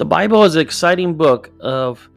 The 0.00 0.06
Bible 0.06 0.44
is 0.44 0.54
an 0.54 0.62
exciting 0.62 1.14
book 1.14 1.50
of 1.60 2.08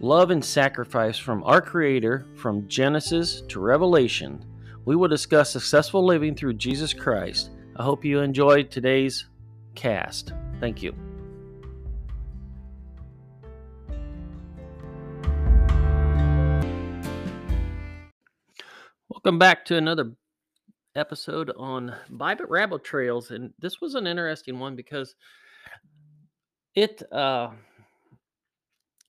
love 0.00 0.30
and 0.30 0.42
sacrifice 0.42 1.18
from 1.18 1.44
our 1.44 1.60
Creator 1.60 2.24
from 2.36 2.66
Genesis 2.68 3.42
to 3.48 3.60
Revelation. 3.60 4.42
We 4.86 4.96
will 4.96 5.08
discuss 5.08 5.50
successful 5.50 6.02
living 6.02 6.34
through 6.34 6.54
Jesus 6.54 6.94
Christ. 6.94 7.50
I 7.76 7.82
hope 7.82 8.02
you 8.02 8.20
enjoyed 8.20 8.70
today's 8.70 9.26
cast. 9.74 10.32
Thank 10.58 10.82
you. 10.82 10.94
Welcome 19.10 19.38
back 19.38 19.66
to 19.66 19.76
another 19.76 20.12
episode 20.94 21.52
on 21.58 21.94
Bible 22.08 22.46
Rabbit 22.48 22.84
Trails. 22.84 23.30
And 23.30 23.52
this 23.58 23.82
was 23.82 23.94
an 23.96 24.06
interesting 24.06 24.58
one 24.58 24.76
because 24.76 25.14
it 26.74 27.02
uh, 27.12 27.50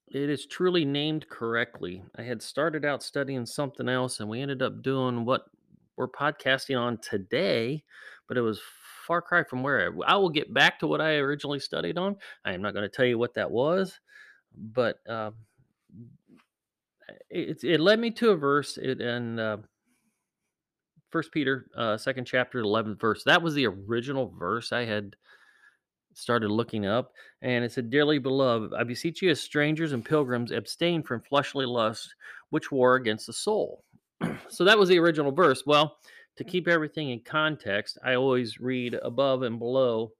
it 0.07 0.29
is 0.29 0.45
truly 0.47 0.85
named 0.85 1.29
correctly. 1.29 2.03
I 2.17 2.23
had 2.23 2.41
started 2.41 2.85
out 2.85 3.03
studying 3.03 3.45
something 3.45 3.87
else, 3.87 4.19
and 4.19 4.29
we 4.29 4.41
ended 4.41 4.61
up 4.61 4.81
doing 4.81 5.25
what 5.25 5.45
we're 5.97 6.07
podcasting 6.07 6.79
on 6.79 6.97
today, 6.97 7.83
but 8.27 8.37
it 8.37 8.41
was 8.41 8.61
far 9.05 9.21
cry 9.21 9.43
from 9.43 9.63
where 9.63 9.91
I, 10.07 10.13
I 10.13 10.15
will 10.17 10.29
get 10.29 10.53
back 10.53 10.79
to 10.79 10.87
what 10.87 11.01
I 11.01 11.15
originally 11.15 11.59
studied 11.59 11.97
on. 11.97 12.15
I 12.45 12.53
am 12.53 12.61
not 12.61 12.73
going 12.73 12.89
to 12.89 12.95
tell 12.95 13.05
you 13.05 13.17
what 13.17 13.33
that 13.35 13.51
was, 13.51 13.99
but 14.55 14.97
uh, 15.07 15.31
it, 17.29 17.63
it 17.63 17.79
led 17.79 17.99
me 17.99 18.11
to 18.11 18.31
a 18.31 18.35
verse 18.35 18.77
it, 18.77 19.01
in 19.01 19.39
uh, 19.39 19.57
First 21.11 21.31
Peter, 21.31 21.67
uh, 21.75 21.97
second 21.97 22.25
chapter, 22.25 22.59
eleventh 22.59 22.99
verse. 22.99 23.23
That 23.23 23.41
was 23.41 23.53
the 23.53 23.67
original 23.67 24.33
verse 24.37 24.71
I 24.71 24.85
had 24.85 25.15
started 26.19 26.49
looking 26.49 26.85
up, 26.85 27.13
and 27.41 27.63
it 27.63 27.71
said, 27.71 27.89
Dearly 27.89 28.19
beloved, 28.19 28.73
I 28.73 28.83
beseech 28.83 29.21
you 29.21 29.29
as 29.29 29.41
strangers 29.41 29.93
and 29.93 30.03
pilgrims, 30.03 30.51
abstain 30.51 31.03
from 31.03 31.21
fleshly 31.21 31.65
lusts 31.65 32.13
which 32.49 32.71
war 32.71 32.95
against 32.95 33.27
the 33.27 33.33
soul. 33.33 33.83
so 34.49 34.63
that 34.63 34.77
was 34.77 34.89
the 34.89 34.99
original 34.99 35.31
verse. 35.31 35.63
Well, 35.65 35.97
to 36.37 36.43
keep 36.43 36.67
everything 36.67 37.09
in 37.09 37.19
context, 37.21 37.97
I 38.03 38.15
always 38.15 38.59
read 38.59 38.95
above 39.01 39.43
and 39.43 39.59
below 39.59 40.11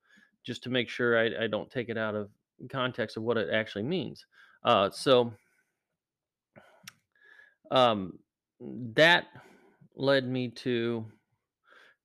just 0.43 0.63
to 0.63 0.69
make 0.69 0.89
sure 0.89 1.17
I, 1.17 1.45
I 1.45 1.47
don't 1.47 1.71
take 1.71 1.89
it 1.89 1.97
out 1.97 2.15
of 2.15 2.29
context 2.69 3.17
of 3.17 3.23
what 3.23 3.37
it 3.37 3.49
actually 3.53 3.83
means. 3.83 4.25
Uh, 4.63 4.89
so 4.89 5.31
um, 7.71 8.19
that 8.59 9.27
led 9.95 10.27
me 10.27 10.49
to 10.49 11.05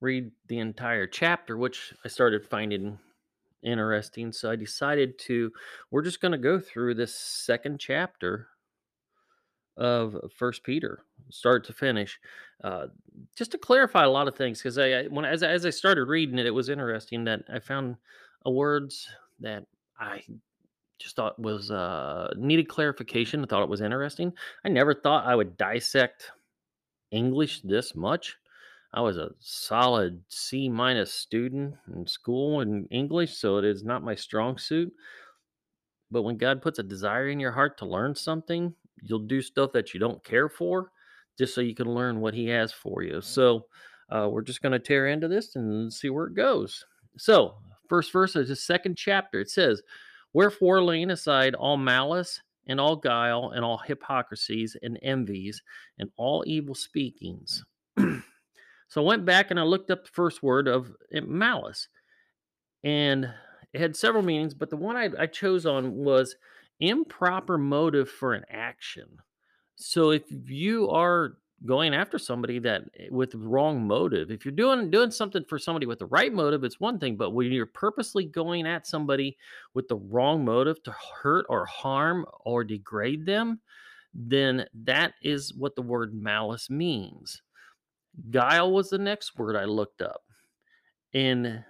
read 0.01 0.31
the 0.47 0.59
entire 0.59 1.07
chapter, 1.07 1.57
which 1.57 1.93
I 2.03 2.07
started 2.07 2.45
finding 2.45 2.99
interesting. 3.65 4.31
So 4.31 4.49
I 4.49 4.55
decided 4.55 5.19
to, 5.19 5.51
we're 5.91 6.03
just 6.03 6.21
going 6.21 6.31
to 6.31 6.37
go 6.37 6.59
through 6.59 6.93
this 6.95 7.15
second 7.15 7.79
chapter 7.79 8.47
of 9.77 10.15
First 10.33 10.63
Peter, 10.63 11.03
start 11.31 11.65
to 11.65 11.73
finish, 11.73 12.17
uh, 12.63 12.87
just 13.35 13.51
to 13.51 13.57
clarify 13.57 14.05
a 14.05 14.09
lot 14.09 14.27
of 14.27 14.35
things. 14.35 14.59
Because 14.59 14.77
I, 14.77 14.91
I, 14.91 15.03
when 15.07 15.25
as 15.25 15.43
as 15.43 15.65
I 15.65 15.69
started 15.69 16.05
reading 16.05 16.39
it, 16.39 16.45
it 16.45 16.51
was 16.51 16.69
interesting 16.69 17.25
that 17.25 17.41
I 17.51 17.59
found 17.59 17.97
a 18.45 18.51
words 18.51 19.07
that 19.41 19.65
I 19.99 20.21
just 20.97 21.17
thought 21.17 21.37
was 21.37 21.71
uh, 21.71 22.33
needed 22.37 22.69
clarification. 22.69 23.43
I 23.43 23.47
thought 23.47 23.63
it 23.63 23.69
was 23.69 23.81
interesting. 23.81 24.31
I 24.63 24.69
never 24.69 24.93
thought 24.93 25.25
I 25.25 25.35
would 25.35 25.57
dissect 25.57 26.31
English 27.11 27.61
this 27.61 27.95
much. 27.95 28.37
I 28.95 29.01
was 29.01 29.17
a 29.17 29.31
solid 29.39 30.21
C 30.29 30.69
minus 30.69 31.13
student 31.13 31.75
in 31.93 32.07
school 32.07 32.61
in 32.61 32.87
English, 32.91 33.35
so 33.35 33.57
it 33.57 33.65
is 33.65 33.83
not 33.83 34.05
my 34.05 34.15
strong 34.15 34.57
suit. 34.57 34.93
But 36.11 36.21
when 36.21 36.37
God 36.37 36.61
puts 36.61 36.79
a 36.79 36.83
desire 36.83 37.27
in 37.27 37.41
your 37.41 37.51
heart 37.51 37.77
to 37.79 37.85
learn 37.85 38.15
something, 38.15 38.73
you'll 39.01 39.19
do 39.19 39.41
stuff 39.41 39.73
that 39.73 39.93
you 39.93 39.99
don't 39.99 40.23
care 40.23 40.47
for 40.47 40.91
just 41.37 41.53
so 41.53 41.59
you 41.59 41.75
can 41.75 41.93
learn 41.93 42.21
what 42.21 42.33
He 42.33 42.47
has 42.47 42.71
for 42.71 43.03
you. 43.03 43.19
So 43.19 43.65
uh, 44.09 44.29
we're 44.31 44.41
just 44.41 44.61
going 44.61 44.71
to 44.71 44.79
tear 44.79 45.07
into 45.07 45.27
this 45.27 45.57
and 45.57 45.91
see 45.91 46.09
where 46.09 46.27
it 46.27 46.33
goes. 46.33 46.85
So, 47.17 47.55
first 47.89 48.13
verse 48.13 48.37
is 48.37 48.47
the 48.47 48.55
second 48.55 48.95
chapter. 48.95 49.41
It 49.41 49.49
says, 49.49 49.81
Wherefore, 50.31 50.81
laying 50.81 51.11
aside 51.11 51.53
all 51.53 51.75
malice 51.75 52.41
and 52.67 52.79
all 52.79 52.95
guile 52.95 53.51
and 53.53 53.65
all 53.65 53.77
hypocrisies 53.77 54.77
and 54.81 54.97
envies 55.01 55.61
and 55.99 56.09
all 56.15 56.45
evil 56.47 56.75
speakings. 56.75 57.61
So 58.95 59.01
I 59.01 59.07
went 59.07 59.25
back 59.25 59.51
and 59.51 59.59
I 59.59 59.63
looked 59.63 59.91
up 59.91 60.05
the 60.05 60.11
first 60.11 60.41
word 60.41 60.69
of 60.69 60.95
eh, 61.11 61.19
malice, 61.19 61.89
and 62.81 63.29
it 63.73 63.81
had 63.81 63.93
several 63.93 64.23
meanings, 64.23 64.53
but 64.53 64.69
the 64.69 64.77
one 64.77 64.95
I, 64.95 65.09
I 65.19 65.25
chose 65.25 65.65
on 65.65 65.95
was 65.95 66.37
improper 66.79 67.57
motive 67.57 68.09
for 68.09 68.33
an 68.33 68.45
action. 68.49 69.17
So 69.75 70.11
if 70.11 70.23
you 70.29 70.89
are 70.91 71.33
going 71.65 71.93
after 71.93 72.17
somebody 72.17 72.57
that 72.59 72.83
eh, 72.97 73.07
with 73.11 73.35
wrong 73.35 73.85
motive, 73.85 74.31
if 74.31 74.45
you're 74.45 74.53
doing 74.53 74.89
doing 74.89 75.11
something 75.11 75.43
for 75.43 75.59
somebody 75.59 75.87
with 75.87 75.99
the 75.99 76.05
right 76.05 76.31
motive, 76.31 76.63
it's 76.63 76.79
one 76.79 76.97
thing, 76.97 77.17
but 77.17 77.31
when 77.31 77.51
you're 77.51 77.65
purposely 77.65 78.23
going 78.23 78.65
at 78.65 78.87
somebody 78.87 79.35
with 79.73 79.89
the 79.89 79.97
wrong 79.97 80.45
motive 80.45 80.81
to 80.83 80.95
hurt 81.21 81.45
or 81.49 81.65
harm 81.65 82.25
or 82.45 82.63
degrade 82.63 83.25
them, 83.25 83.59
then 84.13 84.65
that 84.73 85.15
is 85.21 85.53
what 85.53 85.75
the 85.75 85.81
word 85.81 86.13
malice 86.13 86.69
means. 86.69 87.41
Guile 88.29 88.71
was 88.71 88.89
the 88.89 88.97
next 88.97 89.37
word 89.37 89.55
I 89.55 89.65
looked 89.65 90.01
up. 90.01 90.23
And 91.13 91.63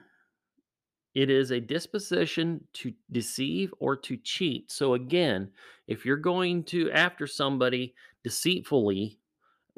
it 1.14 1.30
is 1.30 1.52
a 1.52 1.62
disposition 1.62 2.66
to 2.74 2.94
deceive 3.12 3.74
or 3.80 3.96
to 3.96 4.18
cheat. 4.18 4.72
So, 4.72 4.94
again, 4.94 5.52
if 5.88 6.06
you're 6.06 6.18
going 6.18 6.64
to 6.66 6.92
after 6.92 7.26
somebody 7.26 7.96
deceitfully, 8.24 9.20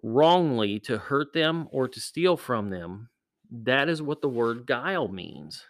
wrongly 0.02 0.80
to 0.80 0.98
hurt 0.98 1.34
them 1.34 1.68
or 1.72 1.88
to 1.88 2.00
steal 2.00 2.38
from 2.38 2.70
them, 2.70 3.10
that 3.52 3.88
is 3.88 4.02
what 4.02 4.22
the 4.22 4.30
word 4.30 4.66
guile 4.66 5.08
means. 5.08 5.64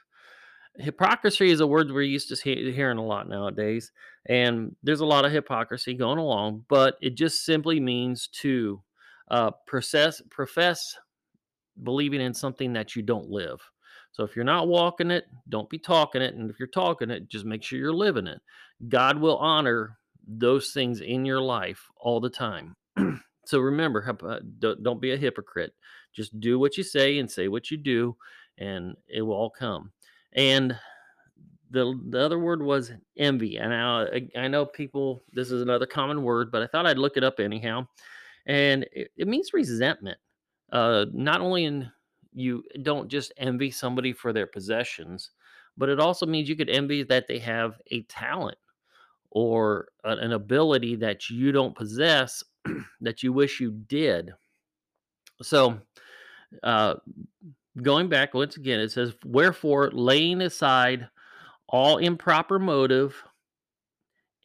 Hypocrisy 0.77 1.49
is 1.49 1.59
a 1.59 1.67
word 1.67 1.91
we're 1.91 2.01
used 2.01 2.29
to 2.29 2.71
hearing 2.71 2.97
a 2.97 3.05
lot 3.05 3.27
nowadays, 3.27 3.91
and 4.27 4.75
there's 4.83 4.99
a 4.99 5.05
lot 5.05 5.25
of 5.25 5.31
hypocrisy 5.31 5.95
going 5.95 6.19
along, 6.19 6.65
but 6.69 6.97
it 7.01 7.15
just 7.15 7.43
simply 7.43 7.79
means 7.79 8.27
to 8.27 8.81
uh, 9.29 9.51
profess, 9.65 10.21
profess 10.29 10.95
believing 11.83 12.21
in 12.21 12.33
something 12.33 12.73
that 12.73 12.95
you 12.95 13.01
don't 13.01 13.29
live. 13.29 13.59
So 14.11 14.23
if 14.23 14.35
you're 14.35 14.45
not 14.45 14.67
walking 14.67 15.11
it, 15.11 15.25
don't 15.49 15.69
be 15.69 15.77
talking 15.77 16.21
it. 16.21 16.33
And 16.33 16.49
if 16.49 16.59
you're 16.59 16.67
talking 16.67 17.11
it, 17.11 17.29
just 17.29 17.45
make 17.45 17.61
sure 17.61 17.77
you're 17.77 17.93
living 17.93 18.27
it. 18.27 18.41
God 18.89 19.19
will 19.19 19.37
honor 19.37 19.97
those 20.27 20.71
things 20.71 21.01
in 21.01 21.25
your 21.25 21.41
life 21.41 21.87
all 21.97 22.19
the 22.19 22.29
time. 22.29 22.75
so 23.45 23.59
remember, 23.59 24.17
uh, 24.23 24.39
don't 24.81 25.01
be 25.01 25.11
a 25.11 25.17
hypocrite. 25.17 25.73
Just 26.13 26.39
do 26.39 26.57
what 26.57 26.77
you 26.77 26.83
say 26.83 27.19
and 27.19 27.29
say 27.29 27.47
what 27.47 27.69
you 27.69 27.77
do, 27.77 28.15
and 28.57 28.95
it 29.07 29.21
will 29.21 29.35
all 29.35 29.51
come. 29.51 29.91
And 30.33 30.75
the 31.69 31.99
the 32.09 32.19
other 32.19 32.39
word 32.39 32.61
was 32.61 32.91
envy. 33.17 33.57
And 33.57 33.73
I, 33.73 34.27
I 34.35 34.47
know 34.47 34.65
people, 34.65 35.23
this 35.33 35.51
is 35.51 35.61
another 35.61 35.85
common 35.85 36.23
word, 36.23 36.51
but 36.51 36.63
I 36.63 36.67
thought 36.67 36.85
I'd 36.85 36.97
look 36.97 37.17
it 37.17 37.23
up 37.23 37.39
anyhow. 37.39 37.87
And 38.47 38.87
it, 38.91 39.11
it 39.15 39.27
means 39.27 39.53
resentment 39.53 40.17
uh, 40.71 41.05
not 41.13 41.41
only 41.41 41.65
in 41.65 41.91
you 42.33 42.63
don't 42.83 43.09
just 43.09 43.33
envy 43.37 43.71
somebody 43.71 44.13
for 44.13 44.31
their 44.31 44.45
possessions, 44.45 45.31
but 45.77 45.89
it 45.89 45.99
also 45.99 46.25
means 46.25 46.49
you 46.49 46.55
could 46.55 46.69
envy 46.69 47.03
that 47.03 47.27
they 47.27 47.39
have 47.39 47.79
a 47.91 48.03
talent 48.03 48.57
or 49.31 49.87
an 50.03 50.33
ability 50.33 50.95
that 50.95 51.29
you 51.29 51.51
don't 51.51 51.75
possess 51.75 52.43
that 53.01 53.23
you 53.23 53.33
wish 53.33 53.59
you 53.59 53.71
did. 53.71 54.31
So, 55.41 55.79
uh, 56.63 56.95
going 57.81 58.07
back 58.07 58.33
once 58.33 58.57
again, 58.57 58.79
it 58.79 58.91
says, 58.91 59.13
Wherefore, 59.25 59.91
laying 59.91 60.41
aside 60.41 61.09
all 61.67 61.97
improper 61.97 62.59
motive 62.59 63.23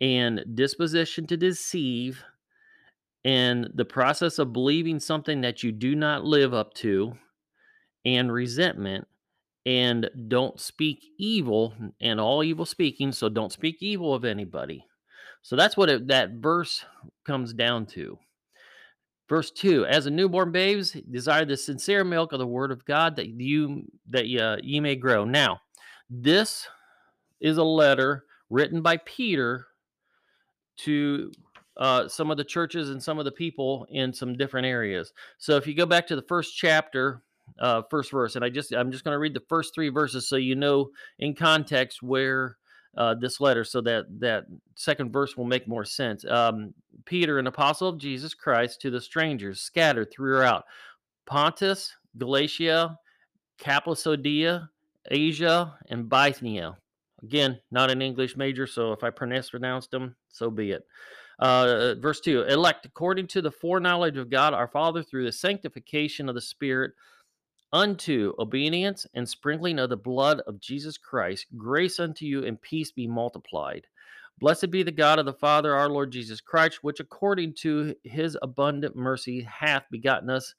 and 0.01 0.45
disposition 0.55 1.27
to 1.29 1.37
deceive, 1.37 2.25
and 3.25 3.71
the 3.75 3.85
process 3.85 4.39
of 4.39 4.53
believing 4.53 4.99
something 4.99 5.41
that 5.43 5.63
you 5.63 5.73
do 5.73 5.95
not 5.95 6.25
live 6.25 6.53
up 6.53 6.75
to 6.75 7.13
and 8.05 8.33
resentment 8.33 9.07
and 9.65 10.11
don't 10.29 10.61
speak 10.61 11.05
evil 11.19 11.75
and 12.01 12.21
all 12.21 12.43
evil 12.43 12.67
speaking 12.67 13.13
so 13.13 13.29
don't 13.29 13.53
speak 13.53 13.77
evil 13.81 14.13
of 14.13 14.25
anybody. 14.25 14.85
So 15.43 15.57
that's 15.57 15.77
what 15.77 15.89
it, 15.89 16.09
that 16.09 16.33
verse 16.33 16.85
comes 17.25 17.53
down 17.53 17.87
to. 17.87 18.19
Verse 19.29 19.51
2 19.53 19.87
as 19.87 20.07
a 20.07 20.11
newborn 20.11 20.53
babes 20.53 20.93
desire 21.11 21.45
the 21.45 21.57
sincere 21.57 22.05
milk 22.05 22.33
of 22.33 22.39
the 22.39 22.47
word 22.47 22.71
of 22.71 22.85
god 22.85 23.17
that 23.17 23.29
you 23.29 23.85
that 24.11 24.25
uh, 24.25 24.57
you 24.63 24.83
may 24.83 24.97
grow. 24.97 25.25
Now 25.25 25.61
this 26.11 26.67
is 27.41 27.57
a 27.57 27.65
letter 27.65 28.25
written 28.51 28.83
by 28.83 28.99
peter 28.99 29.67
to 30.79 31.33
uh, 31.77 32.09
some 32.09 32.31
of 32.31 32.37
the 32.37 32.45
churches 32.45 32.91
and 32.91 33.03
some 33.03 33.19
of 33.19 33.25
the 33.25 33.33
people 33.33 33.87
in 33.91 34.13
some 34.13 34.37
different 34.37 34.67
areas. 34.67 35.13
So 35.39 35.57
if 35.57 35.67
you 35.67 35.75
go 35.75 35.87
back 35.87 36.07
to 36.09 36.17
the 36.17 36.23
first 36.23 36.57
chapter, 36.57 37.23
uh, 37.59 37.83
first 37.91 38.11
verse, 38.11 38.37
and 38.37 38.45
I 38.45 38.49
just 38.49 38.73
I'm 38.73 38.93
just 38.93 39.05
going 39.05 39.15
to 39.15 39.19
read 39.19 39.35
the 39.35 39.43
first 39.49 39.75
three 39.75 39.89
verses 39.89 40.29
so 40.29 40.37
you 40.37 40.55
know 40.55 40.91
in 41.19 41.35
context 41.35 42.03
where 42.03 42.57
uh, 42.97 43.15
this 43.15 43.41
letter 43.41 43.65
so 43.65 43.81
that 43.81 44.05
that 44.21 44.45
second 44.75 45.13
verse 45.13 45.37
will 45.37 45.45
make 45.45 45.67
more 45.67 45.85
sense. 45.85 46.25
Um, 46.27 46.75
Peter, 47.05 47.39
an 47.39 47.47
apostle 47.47 47.89
of 47.89 47.99
Jesus 47.99 48.35
Christ, 48.35 48.81
to 48.83 48.91
the 48.91 49.01
strangers 49.01 49.61
scattered 49.61 50.13
throughout 50.13 50.65
Pontus, 51.27 51.93
Galatia, 52.19 52.99
Cappadocia, 53.59 54.69
Asia, 55.11 55.79
and 55.89 56.09
Bithynia. 56.09 56.77
Again, 57.23 57.59
not 57.71 57.91
an 57.91 58.03
English 58.03 58.37
major, 58.37 58.67
so 58.67 58.93
if 58.93 59.05
I 59.05 59.11
pronounced 59.11 59.91
them, 59.91 60.17
so 60.29 60.51
be 60.51 60.73
it. 60.73 60.85
Uh, 61.43 61.97
verse 61.97 62.21
2 62.21 62.43
Elect 62.45 62.87
according 62.87 63.27
to 63.27 63.43
the 63.43 63.51
foreknowledge 63.51 64.17
of 64.17 64.31
God 64.31 64.55
our 64.55 64.69
Father 64.69 65.03
through 65.03 65.25
the 65.25 65.33
sanctification 65.33 66.29
of 66.29 66.37
the 66.37 66.41
Spirit 66.41 66.93
unto 67.73 68.33
obedience 68.39 69.09
and 69.15 69.29
sprinkling 69.29 69.81
of 69.81 69.91
the 69.91 69.97
blood 69.97 70.41
of 70.47 70.61
Jesus 70.61 70.97
Christ, 70.97 71.47
grace 71.57 71.99
unto 71.99 72.27
you 72.27 72.45
and 72.45 72.63
peace 72.63 72.93
be 72.93 73.09
multiplied. 73.09 73.89
Blessed 74.39 74.71
be 74.71 74.85
the 74.85 74.93
God 74.93 75.19
of 75.19 75.27
the 75.27 75.33
Father, 75.33 75.75
our 75.75 75.89
Lord 75.89 76.13
Jesus 76.13 76.41
Christ, 76.41 76.79
which 76.83 77.01
according 77.01 77.55
to 77.55 77.97
his 78.05 78.39
abundant 78.41 78.95
mercy 78.95 79.41
hath 79.43 79.83
begotten 79.91 80.31
us 80.31 80.55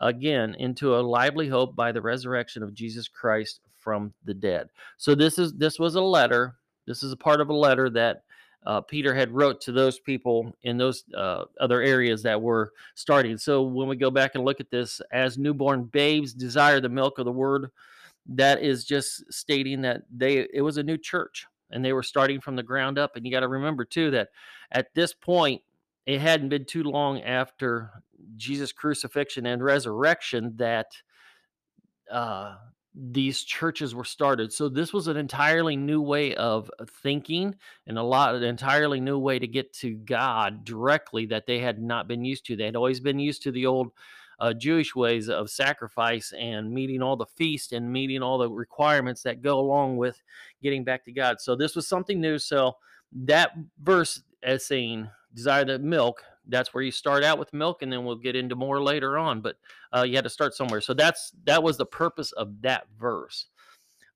again 0.00 0.54
into 0.58 0.96
a 0.96 1.02
lively 1.02 1.48
hope 1.48 1.76
by 1.76 1.92
the 1.92 2.00
resurrection 2.00 2.62
of 2.62 2.72
Jesus 2.72 3.06
Christ 3.06 3.60
from 3.78 4.14
the 4.24 4.32
dead. 4.32 4.70
So 4.96 5.14
this 5.14 5.38
is 5.38 5.52
this 5.52 5.78
was 5.78 5.94
a 5.94 6.00
letter. 6.00 6.56
This 6.86 7.02
is 7.02 7.12
a 7.12 7.16
part 7.18 7.42
of 7.42 7.50
a 7.50 7.54
letter 7.54 7.90
that 7.90 8.22
uh, 8.64 8.80
Peter 8.80 9.14
had 9.14 9.32
wrote 9.32 9.60
to 9.62 9.72
those 9.72 9.98
people 9.98 10.54
in 10.62 10.76
those 10.76 11.04
uh, 11.14 11.44
other 11.60 11.82
areas 11.82 12.22
that 12.22 12.40
were 12.40 12.72
starting. 12.94 13.36
So 13.36 13.62
when 13.62 13.88
we 13.88 13.96
go 13.96 14.10
back 14.10 14.34
and 14.34 14.44
look 14.44 14.60
at 14.60 14.70
this, 14.70 15.00
as 15.10 15.38
newborn 15.38 15.84
babes 15.84 16.32
desire 16.32 16.80
the 16.80 16.88
milk 16.88 17.18
of 17.18 17.24
the 17.24 17.32
word, 17.32 17.70
that 18.26 18.62
is 18.62 18.84
just 18.84 19.32
stating 19.32 19.82
that 19.82 20.02
they 20.14 20.46
it 20.52 20.62
was 20.62 20.76
a 20.76 20.82
new 20.82 20.96
church 20.96 21.46
and 21.70 21.84
they 21.84 21.92
were 21.92 22.02
starting 22.02 22.40
from 22.40 22.54
the 22.54 22.62
ground 22.62 22.98
up. 22.98 23.16
And 23.16 23.26
you 23.26 23.32
got 23.32 23.40
to 23.40 23.48
remember 23.48 23.84
too 23.84 24.10
that 24.12 24.28
at 24.70 24.94
this 24.94 25.12
point 25.12 25.60
it 26.06 26.20
hadn't 26.20 26.48
been 26.48 26.64
too 26.64 26.84
long 26.84 27.20
after 27.22 27.90
Jesus' 28.36 28.72
crucifixion 28.72 29.46
and 29.46 29.62
resurrection 29.62 30.54
that 30.56 30.92
uh, 32.10 32.56
these 32.94 33.42
churches 33.42 33.94
were 33.94 34.04
started. 34.04 34.52
So 34.52 34.68
this 34.68 34.92
was 34.92 35.06
an 35.06 35.16
entirely 35.16 35.76
new 35.76 36.02
way 36.02 36.34
of 36.34 36.70
thinking 37.02 37.54
and 37.86 37.98
a 37.98 38.02
lot 38.02 38.34
an 38.34 38.42
entirely 38.42 39.00
new 39.00 39.18
way 39.18 39.38
to 39.38 39.46
get 39.46 39.72
to 39.74 39.94
God 39.94 40.64
directly 40.64 41.26
that 41.26 41.46
they 41.46 41.58
had 41.58 41.80
not 41.80 42.06
been 42.06 42.24
used 42.24 42.44
to. 42.46 42.56
They 42.56 42.66
had 42.66 42.76
always 42.76 43.00
been 43.00 43.18
used 43.18 43.42
to 43.44 43.52
the 43.52 43.66
old 43.66 43.92
uh, 44.40 44.52
Jewish 44.52 44.94
ways 44.94 45.30
of 45.30 45.48
sacrifice 45.48 46.34
and 46.38 46.70
meeting 46.70 47.00
all 47.00 47.16
the 47.16 47.26
feast 47.26 47.72
and 47.72 47.90
meeting 47.90 48.22
all 48.22 48.38
the 48.38 48.50
requirements 48.50 49.22
that 49.22 49.40
go 49.40 49.58
along 49.58 49.96
with 49.96 50.20
getting 50.62 50.84
back 50.84 51.04
to 51.04 51.12
God. 51.12 51.40
So 51.40 51.56
this 51.56 51.76
was 51.76 51.86
something 51.86 52.20
new. 52.20 52.38
So 52.38 52.76
that 53.24 53.52
verse 53.82 54.22
as 54.42 54.66
saying 54.66 55.08
desire 55.34 55.64
the 55.64 55.78
milk 55.78 56.22
that's 56.48 56.74
where 56.74 56.82
you 56.82 56.90
start 56.90 57.24
out 57.24 57.38
with 57.38 57.52
milk 57.52 57.82
and 57.82 57.92
then 57.92 58.04
we'll 58.04 58.16
get 58.16 58.36
into 58.36 58.56
more 58.56 58.82
later 58.82 59.18
on 59.18 59.40
but 59.40 59.56
uh, 59.94 60.02
you 60.02 60.14
had 60.14 60.24
to 60.24 60.30
start 60.30 60.54
somewhere. 60.54 60.80
So 60.80 60.94
that's 60.94 61.32
that 61.44 61.62
was 61.62 61.76
the 61.76 61.86
purpose 61.86 62.32
of 62.32 62.60
that 62.62 62.86
verse. 62.98 63.46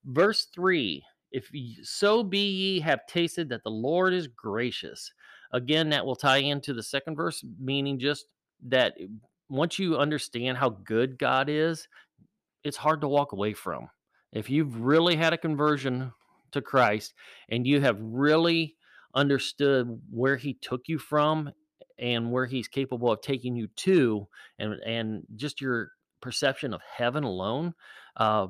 Verse 0.04 0.46
3 0.54 1.02
if 1.32 1.50
so 1.82 2.22
be 2.22 2.48
ye 2.48 2.80
have 2.80 3.06
tasted 3.06 3.48
that 3.48 3.64
the 3.64 3.70
lord 3.70 4.14
is 4.14 4.28
gracious. 4.28 5.12
Again 5.52 5.88
that 5.90 6.04
will 6.04 6.16
tie 6.16 6.38
into 6.38 6.72
the 6.72 6.82
second 6.82 7.16
verse 7.16 7.44
meaning 7.60 7.98
just 7.98 8.26
that 8.64 8.96
once 9.48 9.78
you 9.78 9.96
understand 9.96 10.58
how 10.58 10.70
good 10.70 11.18
god 11.18 11.48
is 11.48 11.88
it's 12.64 12.76
hard 12.76 13.00
to 13.00 13.08
walk 13.08 13.32
away 13.32 13.52
from. 13.52 13.88
If 14.32 14.50
you've 14.50 14.80
really 14.80 15.14
had 15.14 15.32
a 15.32 15.38
conversion 15.38 16.12
to 16.52 16.62
christ 16.62 17.14
and 17.48 17.66
you 17.66 17.80
have 17.80 17.98
really 18.00 18.76
understood 19.14 20.00
where 20.10 20.36
he 20.36 20.54
took 20.54 20.88
you 20.88 20.98
from 20.98 21.50
and 21.98 22.30
where 22.30 22.46
he's 22.46 22.68
capable 22.68 23.10
of 23.10 23.20
taking 23.20 23.56
you 23.56 23.66
to 23.68 24.26
and 24.58 24.74
and 24.84 25.22
just 25.36 25.60
your 25.60 25.92
perception 26.20 26.74
of 26.74 26.80
heaven 26.82 27.24
alone 27.24 27.74
uh, 28.16 28.46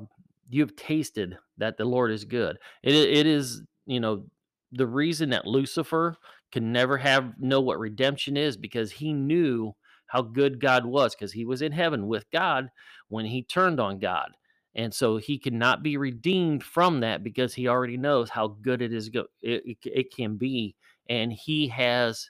you've 0.49 0.75
tasted 0.75 1.37
that 1.57 1.77
the 1.77 1.85
lord 1.85 2.11
is 2.11 2.23
good. 2.23 2.57
It, 2.83 2.95
it 2.95 3.25
is 3.27 3.61
you 3.85 3.99
know 3.99 4.25
the 4.71 4.87
reason 4.87 5.29
that 5.29 5.47
lucifer 5.47 6.15
can 6.51 6.71
never 6.71 6.97
have 6.97 7.39
know 7.39 7.61
what 7.61 7.79
redemption 7.79 8.37
is 8.37 8.57
because 8.57 8.91
he 8.91 9.13
knew 9.13 9.73
how 10.07 10.21
good 10.21 10.59
god 10.59 10.85
was 10.85 11.15
because 11.15 11.31
he 11.31 11.45
was 11.45 11.61
in 11.61 11.71
heaven 11.71 12.07
with 12.07 12.29
god 12.31 12.69
when 13.09 13.25
he 13.25 13.43
turned 13.43 13.79
on 13.79 13.99
god 13.99 14.31
and 14.75 14.93
so 14.93 15.17
he 15.17 15.37
cannot 15.37 15.83
be 15.83 15.97
redeemed 15.97 16.63
from 16.63 16.99
that 16.99 17.23
because 17.23 17.53
he 17.53 17.67
already 17.67 17.97
knows 17.97 18.29
how 18.29 18.47
good 18.47 18.81
it 18.81 18.93
is 18.93 19.09
go 19.09 19.25
it, 19.41 19.63
it, 19.65 19.77
it 19.83 20.15
can 20.15 20.37
be 20.37 20.75
and 21.09 21.31
he 21.31 21.67
has 21.67 22.29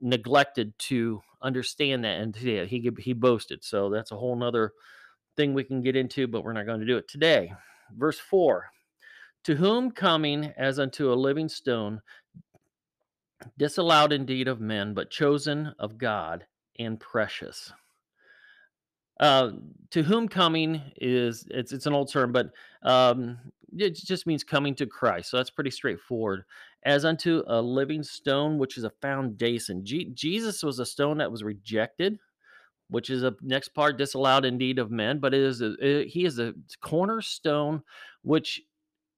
neglected 0.00 0.76
to 0.78 1.22
understand 1.40 2.04
that 2.04 2.20
and 2.20 2.36
yeah, 2.40 2.64
he 2.64 2.90
he 2.98 3.12
boasted 3.12 3.62
so 3.62 3.90
that's 3.90 4.10
a 4.10 4.16
whole 4.16 4.36
nother 4.36 4.72
thing 5.36 5.54
we 5.54 5.64
can 5.64 5.80
get 5.80 5.96
into 5.96 6.26
but 6.26 6.42
we're 6.42 6.52
not 6.52 6.66
going 6.66 6.80
to 6.80 6.86
do 6.86 6.96
it 6.96 7.08
today 7.08 7.52
verse 7.96 8.18
4 8.18 8.70
to 9.44 9.54
whom 9.56 9.90
coming 9.90 10.52
as 10.56 10.78
unto 10.78 11.12
a 11.12 11.14
living 11.14 11.48
stone 11.48 12.00
disallowed 13.56 14.12
indeed 14.12 14.48
of 14.48 14.60
men 14.60 14.94
but 14.94 15.10
chosen 15.10 15.74
of 15.78 15.98
god 15.98 16.46
and 16.78 16.98
precious 17.00 17.72
uh, 19.22 19.52
to 19.90 20.02
whom 20.02 20.28
coming 20.28 20.82
is 20.96 21.46
it's 21.48 21.72
it's 21.72 21.86
an 21.86 21.92
old 21.92 22.10
term, 22.10 22.32
but 22.32 22.50
um, 22.82 23.38
it 23.72 23.94
just 23.94 24.26
means 24.26 24.42
coming 24.42 24.74
to 24.74 24.86
Christ. 24.86 25.30
So 25.30 25.36
that's 25.36 25.50
pretty 25.50 25.70
straightforward. 25.70 26.44
As 26.84 27.04
unto 27.04 27.42
a 27.46 27.62
living 27.62 28.02
stone, 28.02 28.58
which 28.58 28.76
is 28.76 28.84
a 28.84 28.92
foundation. 29.00 29.84
Jesus 29.84 30.62
was 30.62 30.78
a 30.78 30.86
stone 30.86 31.18
that 31.18 31.30
was 31.30 31.44
rejected, 31.44 32.18
which 32.88 33.08
is 33.08 33.22
a 33.22 33.34
next 33.40 33.68
part 33.68 33.96
disallowed 33.96 34.44
indeed 34.44 34.78
of 34.78 34.90
men, 34.90 35.18
but 35.18 35.32
it 35.32 35.40
is 35.40 35.62
a, 35.62 35.74
it, 35.80 36.08
he 36.08 36.24
is 36.24 36.38
a 36.38 36.54
cornerstone, 36.82 37.82
which 38.22 38.60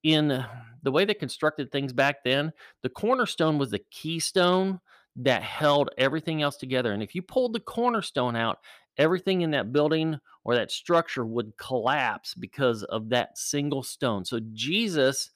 in 0.02 0.44
the 0.82 0.92
way 0.92 1.04
they 1.04 1.14
constructed 1.14 1.72
things 1.72 1.92
back 1.92 2.22
then, 2.24 2.52
the 2.82 2.90
cornerstone 2.90 3.58
was 3.58 3.70
the 3.70 3.82
keystone 3.90 4.78
that 5.16 5.42
held 5.42 5.90
everything 5.96 6.42
else 6.42 6.56
together. 6.56 6.92
And 6.92 7.02
if 7.02 7.14
you 7.14 7.22
pulled 7.22 7.54
the 7.54 7.60
cornerstone 7.60 8.36
out, 8.36 8.58
everything 8.98 9.40
in 9.40 9.52
that 9.52 9.72
building 9.72 10.18
or 10.44 10.54
that 10.54 10.70
structure 10.70 11.24
would 11.24 11.56
collapse 11.56 12.34
because 12.34 12.82
of 12.84 13.08
that 13.08 13.38
single 13.38 13.82
stone. 13.82 14.24
So 14.24 14.40
Jesus 14.52 15.30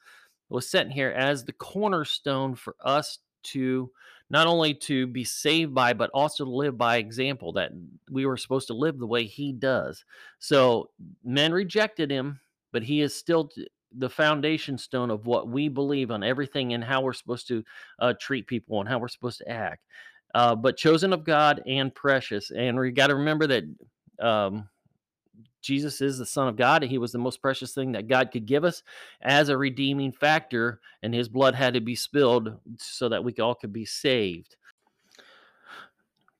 was 0.48 0.68
sent 0.68 0.92
here 0.92 1.10
as 1.10 1.44
the 1.44 1.52
cornerstone 1.52 2.54
for 2.54 2.74
us 2.84 3.18
to 3.44 3.90
not 4.30 4.46
only 4.46 4.74
to 4.74 5.06
be 5.06 5.24
saved 5.24 5.74
by 5.74 5.92
but 5.92 6.10
also 6.12 6.44
to 6.44 6.50
live 6.50 6.76
by 6.76 6.96
example 6.96 7.52
that 7.52 7.70
we 8.10 8.26
were 8.26 8.36
supposed 8.36 8.66
to 8.66 8.74
live 8.74 8.98
the 8.98 9.06
way 9.06 9.24
he 9.24 9.52
does. 9.52 10.04
So 10.38 10.90
men 11.24 11.52
rejected 11.52 12.10
him, 12.10 12.40
but 12.72 12.82
he 12.82 13.00
is 13.00 13.14
still 13.14 13.50
the 13.96 14.10
foundation 14.10 14.76
stone 14.76 15.10
of 15.10 15.26
what 15.26 15.48
we 15.48 15.68
believe 15.68 16.10
on 16.10 16.22
everything 16.22 16.74
and 16.74 16.84
how 16.84 17.00
we're 17.00 17.14
supposed 17.14 17.48
to 17.48 17.64
uh, 18.00 18.12
treat 18.20 18.46
people 18.46 18.80
and 18.80 18.88
how 18.88 18.98
we're 18.98 19.08
supposed 19.08 19.38
to 19.38 19.48
act 19.48 19.82
uh, 20.34 20.54
but 20.54 20.76
chosen 20.76 21.12
of 21.12 21.24
God 21.24 21.62
and 21.66 21.94
precious. 21.94 22.50
And 22.50 22.78
we 22.78 22.90
got 22.90 23.08
to 23.08 23.16
remember 23.16 23.46
that 23.48 23.64
um, 24.20 24.68
Jesus 25.68 26.00
is 26.00 26.16
the 26.16 26.24
Son 26.24 26.48
of 26.48 26.56
God. 26.56 26.82
And 26.82 26.90
He 26.90 26.96
was 26.96 27.12
the 27.12 27.18
most 27.18 27.42
precious 27.42 27.74
thing 27.74 27.92
that 27.92 28.08
God 28.08 28.30
could 28.32 28.46
give 28.46 28.64
us 28.64 28.82
as 29.20 29.50
a 29.50 29.56
redeeming 29.56 30.12
factor, 30.12 30.80
and 31.02 31.12
His 31.14 31.28
blood 31.28 31.54
had 31.54 31.74
to 31.74 31.80
be 31.82 31.94
spilled 31.94 32.56
so 32.78 33.10
that 33.10 33.22
we 33.22 33.34
all 33.34 33.54
could 33.54 33.72
be 33.72 33.84
saved. 33.84 34.56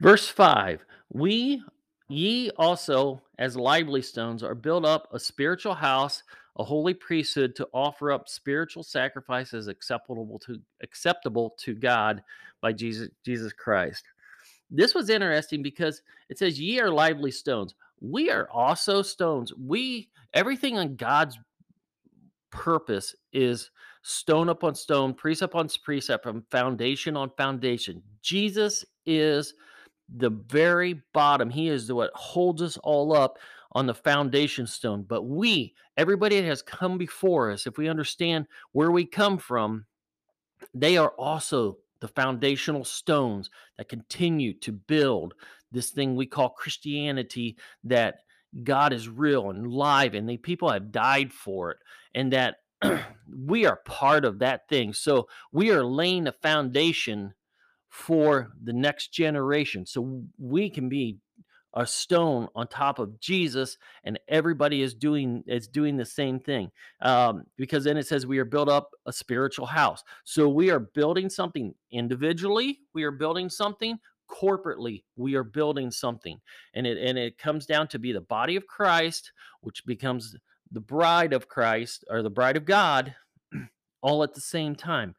Verse 0.01 0.29
5 0.29 0.83
We 1.11 1.63
ye 2.09 2.51
also, 2.57 3.21
as 3.39 3.55
lively 3.55 4.01
stones, 4.01 4.43
are 4.43 4.55
built 4.55 4.87
up 4.87 5.09
a 5.13 5.21
spiritual 5.21 5.75
house, 5.75 6.23
a 6.57 6.65
holy 6.65 6.95
priesthood 6.95 7.55
to 7.57 7.69
offer 7.75 8.11
up 8.11 8.31
spiritual 8.31 8.83
sacrifices 8.83 9.69
acceptable 9.69 10.39
to 10.47 10.59
acceptable 10.83 11.55
to 11.59 11.75
God 11.75 12.23
by 12.63 12.73
Jesus 12.73 13.11
Jesus 13.27 13.53
Christ. 13.53 14.05
This 14.71 14.95
was 14.95 15.11
interesting 15.11 15.63
because 15.63 16.01
it 16.31 16.39
says 16.39 16.59
ye 16.59 16.81
are 16.81 16.91
lively 16.91 17.31
stones. 17.31 17.75
We 18.01 18.31
are 18.31 18.49
also 18.51 19.03
stones. 19.03 19.53
We 19.55 20.09
everything 20.35 20.79
on 20.79 20.97
God's 20.97 21.39
purpose 22.51 23.15
is 23.33 23.71
stone 24.03 24.49
upon 24.49 24.75
stone, 24.75 25.15
precept 25.15 25.55
on 25.55 25.69
precept, 25.85 26.23
from 26.23 26.45
foundation 26.51 27.17
on 27.17 27.31
foundation. 27.37 28.03
Jesus 28.23 28.85
is 29.07 29.55
the 30.17 30.31
very 30.31 31.03
bottom. 31.13 31.51
He 31.51 31.69
is 31.69 31.93
what 31.93 32.11
holds 32.15 32.63
us 32.63 32.79
all 32.79 33.15
up 33.15 33.39
on 33.73 33.87
the 33.87 33.95
foundation 33.95 34.67
stone. 34.67 35.05
But 35.07 35.25
we, 35.25 35.75
everybody 35.97 36.41
that 36.41 36.47
has 36.47 36.63
come 36.63 36.97
before 36.97 37.51
us, 37.51 37.67
if 37.67 37.77
we 37.77 37.89
understand 37.89 38.47
where 38.73 38.91
we 38.91 39.05
come 39.05 39.39
from, 39.39 39.85
they 40.75 40.97
are 40.97 41.11
also 41.19 41.77
the 42.01 42.09
foundational 42.09 42.85
stones 42.85 43.51
that 43.77 43.89
continue 43.89 44.55
to 44.61 44.73
build 44.73 45.35
this 45.73 45.91
thing 45.91 46.17
we 46.17 46.27
call 46.27 46.51
Christianity 46.51 47.57
that 47.85 48.21
God 48.65 48.93
is 48.93 49.09
real 49.09 49.51
and 49.51 49.67
live 49.67 50.15
and 50.15 50.29
the 50.29 50.37
people 50.37 50.71
have 50.71 50.91
died 50.91 51.33
for 51.33 51.73
it 51.73 51.79
and 52.15 52.33
that 52.33 52.57
we 53.47 53.67
are 53.67 53.81
part 53.85 54.25
of 54.25 54.39
that 54.39 54.69
thing. 54.69 54.93
So 54.93 55.29
we 55.53 55.71
are 55.71 55.85
laying 55.85 56.27
a 56.27 56.33
foundation 56.33 57.35
for 57.89 58.53
the 58.63 58.73
next 58.73 59.13
generation. 59.13 59.87
So 59.87 60.23
we 60.39 60.71
can 60.71 60.89
be 60.89 61.19
a 61.75 61.87
stone 61.87 62.49
on 62.55 62.67
top 62.67 62.99
of 62.99 63.21
Jesus, 63.21 63.77
and 64.03 64.19
everybody 64.29 64.83
is 64.83 64.95
doing 64.95 65.45
is 65.47 65.69
doing 65.69 65.97
the 65.97 66.05
same 66.05 66.41
thing. 66.41 66.71
Um, 67.03 67.45
because 67.57 67.85
then 67.85 67.97
it 67.97 68.07
says 68.07 68.27
we 68.27 68.39
are 68.39 68.45
built 68.45 68.69
up 68.69 68.91
a 69.07 69.13
spiritual 69.13 69.67
house. 69.67 70.03
So 70.25 70.49
we 70.49 70.71
are 70.71 70.81
building 70.81 71.29
something 71.29 71.75
individually. 71.91 72.81
We 72.95 73.05
are 73.05 73.11
building 73.11 73.51
something 73.51 73.99
corporately. 74.29 75.03
We 75.17 75.35
are 75.35 75.45
building 75.45 75.91
something, 75.91 76.41
and 76.75 76.87
it 76.87 76.99
and 76.99 77.19
it 77.19 77.39
comes 77.39 77.67
down 77.67 77.89
to 77.89 77.99
be 77.99 78.13
the 78.13 78.21
body 78.21 78.57
of 78.57 78.67
Christ, 78.67 79.33
which 79.61 79.85
becomes 79.87 80.37
the 80.71 80.81
bride 80.81 81.33
of 81.33 81.49
Christ 81.49 82.05
or 82.11 82.23
the 82.23 82.31
bride 82.31 82.57
of 82.57 82.65
God, 82.65 83.15
all 84.03 84.23
at 84.23 84.35
the 84.35 84.41
same 84.41 84.75
time. 84.75 85.15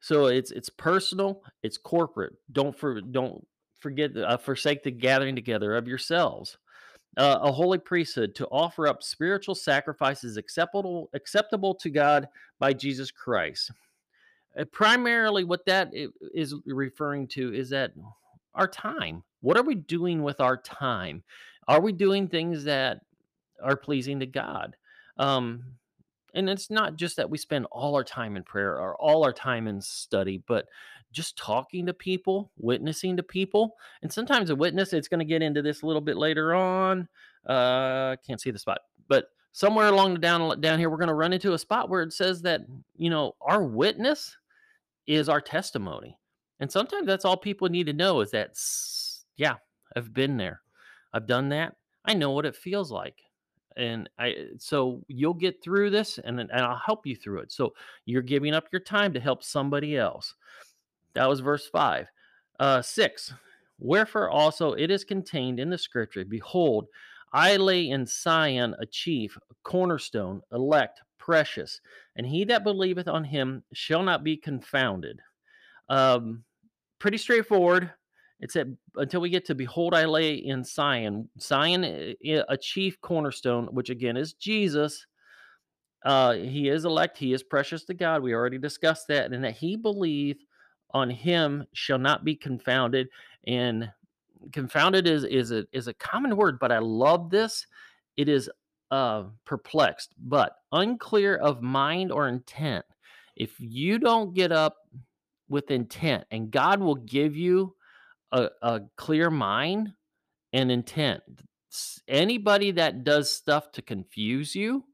So 0.00 0.26
it's 0.26 0.50
it's 0.50 0.70
personal, 0.70 1.42
it's 1.62 1.78
corporate. 1.78 2.34
Don't 2.52 2.76
for 2.76 3.00
don't 3.00 3.46
forget 3.78 4.16
uh, 4.16 4.36
forsake 4.36 4.82
the 4.82 4.90
gathering 4.90 5.34
together 5.34 5.76
of 5.76 5.88
yourselves. 5.88 6.58
Uh, 7.16 7.38
a 7.42 7.50
holy 7.50 7.78
priesthood 7.78 8.34
to 8.36 8.46
offer 8.48 8.86
up 8.86 9.02
spiritual 9.02 9.54
sacrifices 9.54 10.36
acceptable 10.36 11.10
acceptable 11.14 11.74
to 11.74 11.90
God 11.90 12.28
by 12.60 12.72
Jesus 12.72 13.10
Christ. 13.10 13.72
Uh, 14.56 14.64
primarily, 14.66 15.44
what 15.44 15.64
that 15.66 15.90
is 15.92 16.54
referring 16.66 17.26
to 17.28 17.52
is 17.52 17.70
that 17.70 17.92
our 18.58 18.68
time. 18.68 19.22
What 19.40 19.56
are 19.56 19.62
we 19.62 19.74
doing 19.74 20.22
with 20.22 20.40
our 20.40 20.56
time? 20.56 21.22
Are 21.66 21.80
we 21.80 21.92
doing 21.92 22.28
things 22.28 22.64
that 22.64 23.00
are 23.62 23.76
pleasing 23.76 24.20
to 24.20 24.26
God? 24.26 24.76
Um, 25.16 25.64
and 26.34 26.50
it's 26.50 26.70
not 26.70 26.96
just 26.96 27.16
that 27.16 27.30
we 27.30 27.38
spend 27.38 27.66
all 27.70 27.94
our 27.94 28.04
time 28.04 28.36
in 28.36 28.42
prayer 28.42 28.78
or 28.78 28.94
all 28.96 29.24
our 29.24 29.32
time 29.32 29.66
in 29.66 29.80
study, 29.80 30.42
but 30.46 30.66
just 31.10 31.38
talking 31.38 31.86
to 31.86 31.94
people, 31.94 32.50
witnessing 32.58 33.16
to 33.16 33.22
people. 33.22 33.76
And 34.02 34.12
sometimes 34.12 34.50
a 34.50 34.56
witness, 34.56 34.92
it's 34.92 35.08
going 35.08 35.20
to 35.20 35.24
get 35.24 35.42
into 35.42 35.62
this 35.62 35.82
a 35.82 35.86
little 35.86 36.02
bit 36.02 36.16
later 36.16 36.54
on. 36.54 37.08
Uh, 37.46 38.16
can't 38.26 38.40
see 38.40 38.50
the 38.50 38.58
spot, 38.58 38.80
but 39.08 39.30
somewhere 39.52 39.88
along 39.88 40.14
the 40.14 40.20
down 40.20 40.60
down 40.60 40.78
here, 40.78 40.90
we're 40.90 40.98
going 40.98 41.08
to 41.08 41.14
run 41.14 41.32
into 41.32 41.54
a 41.54 41.58
spot 41.58 41.88
where 41.88 42.02
it 42.02 42.12
says 42.12 42.42
that 42.42 42.60
you 42.96 43.08
know 43.08 43.34
our 43.40 43.62
witness 43.62 44.36
is 45.06 45.28
our 45.28 45.40
testimony, 45.40 46.18
and 46.60 46.70
sometimes 46.70 47.06
that's 47.06 47.24
all 47.24 47.36
people 47.36 47.68
need 47.68 47.86
to 47.86 47.92
know 47.92 48.20
is 48.20 48.30
that 48.32 48.56
yeah, 49.36 49.54
I've 49.96 50.12
been 50.12 50.36
there, 50.36 50.62
I've 51.12 51.26
done 51.26 51.48
that, 51.50 51.76
I 52.04 52.14
know 52.14 52.30
what 52.32 52.46
it 52.46 52.56
feels 52.56 52.90
like 52.90 53.22
and 53.78 54.10
I 54.18 54.48
so 54.58 55.02
you'll 55.06 55.34
get 55.34 55.62
through 55.62 55.90
this 55.90 56.18
and 56.18 56.40
and 56.40 56.50
I'll 56.52 56.82
help 56.84 57.06
you 57.06 57.16
through 57.16 57.40
it. 57.40 57.52
So 57.52 57.72
you're 58.04 58.22
giving 58.22 58.52
up 58.52 58.66
your 58.72 58.80
time 58.80 59.14
to 59.14 59.20
help 59.20 59.42
somebody 59.42 59.96
else. 59.96 60.34
That 61.14 61.28
was 61.28 61.40
verse 61.40 61.68
5. 61.68 62.08
Uh 62.60 62.82
6. 62.82 63.32
Wherefore 63.78 64.28
also 64.28 64.72
it 64.72 64.90
is 64.90 65.04
contained 65.04 65.60
in 65.60 65.70
the 65.70 65.78
scripture, 65.78 66.24
behold, 66.24 66.86
I 67.32 67.56
lay 67.56 67.88
in 67.88 68.04
Sion 68.04 68.74
a 68.80 68.86
chief, 68.86 69.36
a 69.36 69.54
cornerstone, 69.62 70.42
elect, 70.52 71.00
precious, 71.18 71.80
and 72.16 72.26
he 72.26 72.44
that 72.44 72.64
believeth 72.64 73.06
on 73.06 73.22
him 73.22 73.62
shall 73.72 74.02
not 74.02 74.24
be 74.24 74.36
confounded. 74.36 75.20
Um 75.88 76.42
pretty 76.98 77.18
straightforward. 77.18 77.92
It 78.40 78.52
said, 78.52 78.76
until 78.94 79.20
we 79.20 79.30
get 79.30 79.44
to 79.46 79.54
Behold, 79.54 79.94
I 79.94 80.04
lay 80.04 80.34
in 80.34 80.62
Sion. 80.62 81.28
Sion, 81.40 81.84
a 81.84 82.56
chief 82.56 83.00
cornerstone, 83.00 83.66
which 83.66 83.90
again 83.90 84.16
is 84.16 84.34
Jesus. 84.34 85.06
Uh, 86.04 86.34
he 86.34 86.68
is 86.68 86.84
elect, 86.84 87.18
he 87.18 87.32
is 87.32 87.42
precious 87.42 87.84
to 87.86 87.94
God. 87.94 88.22
We 88.22 88.34
already 88.34 88.58
discussed 88.58 89.08
that, 89.08 89.32
and 89.32 89.42
that 89.42 89.56
he 89.56 89.76
believe 89.76 90.36
on 90.92 91.10
him 91.10 91.66
shall 91.72 91.98
not 91.98 92.24
be 92.24 92.36
confounded. 92.36 93.08
And 93.46 93.90
confounded 94.52 95.08
is 95.08 95.24
is 95.24 95.50
a 95.50 95.66
is 95.72 95.88
a 95.88 95.94
common 95.94 96.36
word, 96.36 96.60
but 96.60 96.70
I 96.70 96.78
love 96.78 97.30
this. 97.30 97.66
It 98.16 98.28
is 98.28 98.48
uh 98.92 99.24
perplexed, 99.44 100.14
but 100.16 100.52
unclear 100.70 101.36
of 101.36 101.60
mind 101.62 102.12
or 102.12 102.28
intent. 102.28 102.84
If 103.34 103.58
you 103.58 103.98
don't 103.98 104.32
get 104.34 104.52
up 104.52 104.76
with 105.48 105.70
intent, 105.70 106.24
and 106.30 106.50
God 106.50 106.80
will 106.80 106.96
give 106.96 107.36
you 107.36 107.74
a, 108.32 108.48
a 108.62 108.80
clear 108.96 109.30
mind 109.30 109.92
and 110.52 110.70
intent. 110.70 111.22
Anybody 112.06 112.72
that 112.72 113.04
does 113.04 113.30
stuff 113.30 113.72
to 113.72 113.82
confuse 113.82 114.54
you 114.54 114.84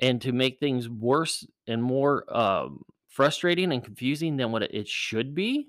and 0.00 0.20
to 0.22 0.32
make 0.32 0.58
things 0.58 0.88
worse 0.88 1.46
and 1.66 1.82
more 1.82 2.24
um, 2.34 2.82
frustrating 3.08 3.72
and 3.72 3.84
confusing 3.84 4.36
than 4.36 4.52
what 4.52 4.62
it 4.62 4.88
should 4.88 5.34
be 5.34 5.68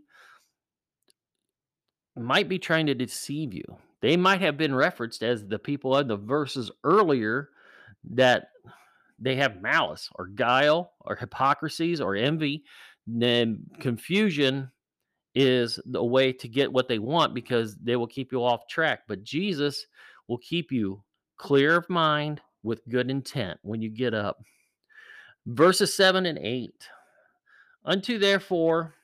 might 2.15 2.48
be 2.48 2.60
trying 2.60 2.88
to 2.88 2.96
deceive 2.96 3.53
you. 3.53 3.65
They 4.01 4.17
might 4.17 4.41
have 4.41 4.58
been 4.58 4.74
referenced 4.74 5.24
as 5.24 5.46
the 5.46 5.60
people 5.60 5.98
in 5.98 6.08
the 6.08 6.17
verses 6.17 6.72
earlier 6.84 7.50
that 8.12 8.50
they 9.20 9.36
have 9.36 9.62
malice 9.62 10.10
or 10.15 10.27
guile 10.27 10.94
or 11.01 11.15
hypocrisies 11.15 12.01
or 12.01 12.15
envy. 12.15 12.63
Then 13.07 13.65
confusion 13.79 14.71
is 15.35 15.79
the 15.85 16.03
way 16.03 16.31
to 16.31 16.47
get 16.47 16.71
what 16.71 16.88
they 16.88 17.00
want 17.00 17.33
because 17.33 17.75
they 17.75 17.95
will 17.95 18.07
keep 18.07 18.31
you 18.31 18.43
off 18.43 18.67
track. 18.67 19.01
But 19.07 19.24
Jesus 19.24 19.85
will 20.27 20.38
keep 20.38 20.71
you 20.71 21.03
clear 21.38 21.75
of 21.75 21.89
mind 21.89 22.41
with 22.63 22.88
good 22.89 23.12
intent 23.12 23.59
when 23.62 23.81
you 23.81 23.89
get 23.89 24.13
up. 24.13 24.41
Verses 25.45 25.95
7 25.95 26.25
and 26.25 26.39
8. 26.39 26.74
Unto 27.83 28.17
therefore, 28.17 28.95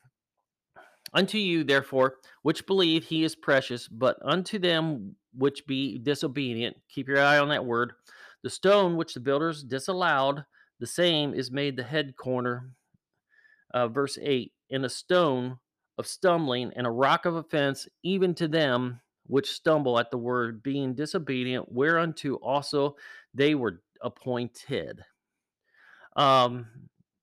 unto 1.13 1.38
you 1.38 1.63
therefore, 1.63 2.15
which 2.41 2.65
believe 2.65 3.03
he 3.03 3.24
is 3.24 3.36
precious, 3.36 3.88
but 3.88 4.17
unto 4.24 4.58
them 4.58 5.15
which 5.38 5.67
be 5.67 6.00
disobedient, 6.00 6.75
keep 6.89 7.08
your 7.08 7.22
eye 7.22 7.38
on 7.38 7.50
that 7.50 7.63
word. 7.63 7.93
The 8.43 8.50
stone 8.50 8.96
which 8.96 9.13
the 9.13 9.20
builders 9.20 9.63
disallowed, 9.63 10.43
the 10.79 10.88
same 10.88 11.36
is 11.36 11.51
made 11.51 11.77
the 11.77 11.84
head 11.84 12.15
corner. 12.17 12.72
Uh, 13.74 13.88
verse 13.88 14.18
8 14.22 14.51
In 14.70 14.86
a 14.86 14.90
stone 14.90 15.58
of 15.98 16.08
stumbling 16.08 16.72
and 16.75 16.88
a 16.88 16.92
rock 16.92 17.25
of 17.25 17.36
offense, 17.36 17.88
even 18.04 18.34
to 18.36 18.48
them 18.48 19.00
which 19.28 19.51
stumble 19.51 20.00
at 20.00 20.12
the 20.12 20.18
word, 20.18 20.63
being 20.63 20.94
disobedient, 20.94 21.72
whereunto 21.72 22.36
also 22.36 22.96
they 23.34 23.56
were 23.56 23.82
appointed. 24.01 25.01
Um, 26.16 26.68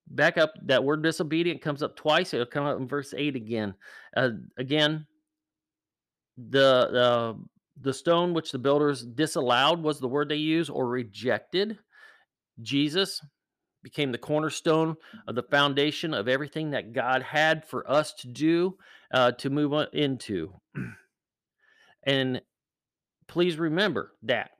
back 0.08 0.38
up, 0.38 0.54
that 0.64 0.82
word 0.82 1.02
disobedient 1.02 1.60
comes 1.60 1.82
up 1.82 1.96
twice. 1.96 2.32
It'll 2.32 2.46
come 2.46 2.64
up 2.64 2.78
in 2.78 2.88
verse 2.88 3.12
8 3.16 3.36
again. 3.36 3.74
Uh, 4.16 4.30
again, 4.56 5.06
the 6.50 6.64
uh, 6.64 7.34
the 7.80 7.92
stone 7.92 8.32
which 8.32 8.52
the 8.52 8.58
builders 8.58 9.04
disallowed 9.04 9.82
was 9.82 10.00
the 10.00 10.08
word 10.08 10.28
they 10.28 10.36
used 10.36 10.70
or 10.70 10.88
rejected. 10.88 11.78
Jesus 12.62 13.20
became 13.88 14.12
the 14.12 14.18
cornerstone 14.18 14.94
of 15.26 15.34
the 15.34 15.42
foundation 15.42 16.12
of 16.12 16.28
everything 16.28 16.72
that 16.72 16.92
God 16.92 17.22
had 17.22 17.64
for 17.64 17.90
us 17.90 18.12
to 18.16 18.28
do, 18.28 18.76
uh, 19.14 19.32
to 19.32 19.48
move 19.48 19.72
on 19.72 19.86
into. 19.94 20.52
and 22.02 22.42
please 23.28 23.56
remember 23.56 24.12
that 24.24 24.50